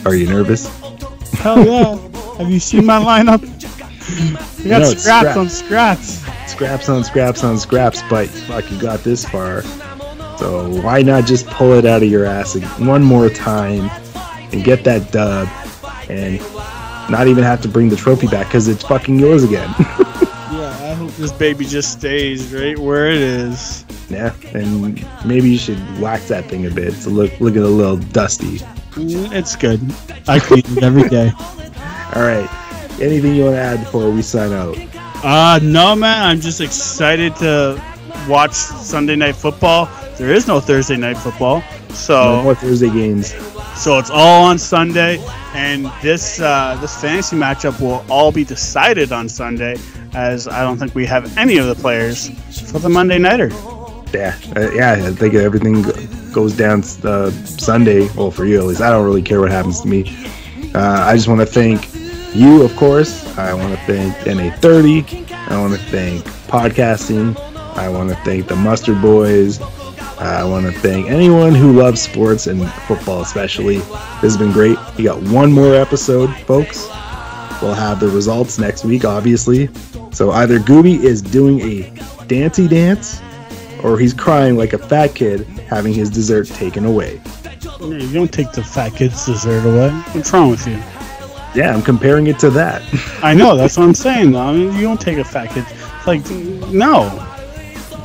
[0.05, 0.67] Are you nervous?
[1.33, 1.97] Hell yeah.
[2.37, 3.43] Have you seen my lineup?
[4.63, 6.25] We got No, it's scraps on scraps.
[6.49, 9.63] scraps on scraps on scraps, but fuck, you got this far.
[10.37, 13.89] So why not just pull it out of your ass one more time
[14.51, 15.47] and get that dub
[16.09, 16.39] and
[17.09, 19.73] not even have to bring the trophy back because it's fucking yours again.
[20.49, 23.85] Yeah, I hope this baby just stays right where it is.
[24.09, 27.67] yeah, and maybe you should wax that thing a bit to look look at a
[27.67, 28.59] little dusty.
[28.95, 29.81] Mm, It's good.
[30.27, 31.31] I clean it every day.
[32.15, 32.49] All right,
[33.01, 34.77] anything you want to add before we sign out?
[35.23, 37.79] Uh no man, I'm just excited to
[38.29, 39.89] watch Sunday night football.
[40.17, 41.59] There is no Thursday night football.
[41.89, 43.33] No So more Thursday games.
[43.77, 45.23] So it's all on Sunday
[45.53, 49.75] and this uh, this fantasy matchup will all be decided on Sunday
[50.13, 52.29] as I don't think we have any of the players
[52.71, 53.49] for the Monday nighter.
[54.13, 54.93] Yeah, uh, yeah.
[54.93, 55.83] I think everything
[56.31, 58.09] goes down uh, Sunday.
[58.15, 58.81] Well, for you at least.
[58.81, 60.05] I don't really care what happens to me.
[60.73, 61.87] Uh, I just want to thank
[62.35, 63.37] you, of course.
[63.37, 65.31] I want to thank NA30.
[65.31, 67.37] I want to thank podcasting.
[67.77, 69.59] I want to thank the Mustard Boys.
[70.19, 73.77] Uh, I want to thank anyone who loves sports and football, especially.
[73.77, 74.77] This has been great.
[74.97, 76.87] We got one more episode, folks.
[77.61, 79.69] We'll have the results next week, obviously.
[80.11, 81.91] So either Gooby is doing a
[82.25, 83.21] dancey dance
[83.83, 87.21] or he's crying like a fat kid having his dessert taken away.
[87.79, 89.91] You don't take the fat kid's dessert away.
[90.13, 90.77] What's wrong with you?
[91.53, 92.81] Yeah, I'm comparing it to that.
[93.23, 94.39] I know, that's what I'm saying though.
[94.39, 95.65] I mean, you don't take a fat kid.
[96.05, 96.27] Like,
[96.71, 97.26] no.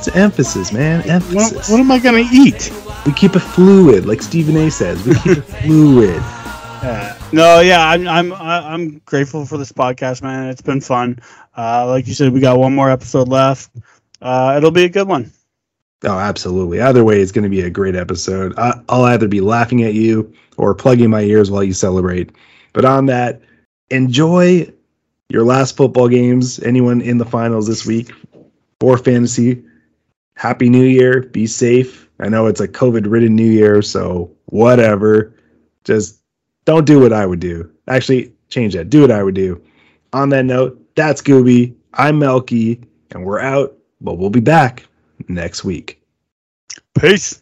[0.05, 0.98] It's emphasis, man.
[0.98, 1.70] What, Emphasis.
[1.70, 2.72] what am I gonna eat?
[3.07, 5.07] we keep it fluid, like Stephen A says.
[5.07, 6.16] We keep it fluid.
[6.82, 7.16] Yeah.
[7.30, 10.48] No, yeah, I'm I'm I'm grateful for this podcast, man.
[10.48, 11.20] It's been fun.
[11.57, 13.70] Uh, like you said, we got one more episode left.
[14.20, 15.30] Uh, it'll be a good one.
[16.03, 16.80] Oh, absolutely.
[16.80, 18.59] Either way, it's going to be a great episode.
[18.59, 22.32] I, I'll either be laughing at you or plugging my ears while you celebrate.
[22.72, 23.40] But on that,
[23.90, 24.68] enjoy
[25.28, 26.59] your last football games.
[26.59, 28.11] Anyone in the finals this week
[28.80, 29.62] for fantasy,
[30.35, 31.22] happy new year.
[31.22, 32.09] Be safe.
[32.20, 35.35] I know it's a COVID ridden new year, so whatever.
[35.85, 36.20] Just
[36.64, 37.70] don't do what I would do.
[37.89, 38.91] Actually, change that.
[38.91, 39.61] Do what I would do.
[40.12, 41.74] On that note, that's Gooby.
[41.95, 42.80] I'm Melky,
[43.11, 44.87] and we're out, but we'll be back
[45.28, 46.01] next week.
[46.99, 47.41] Peace.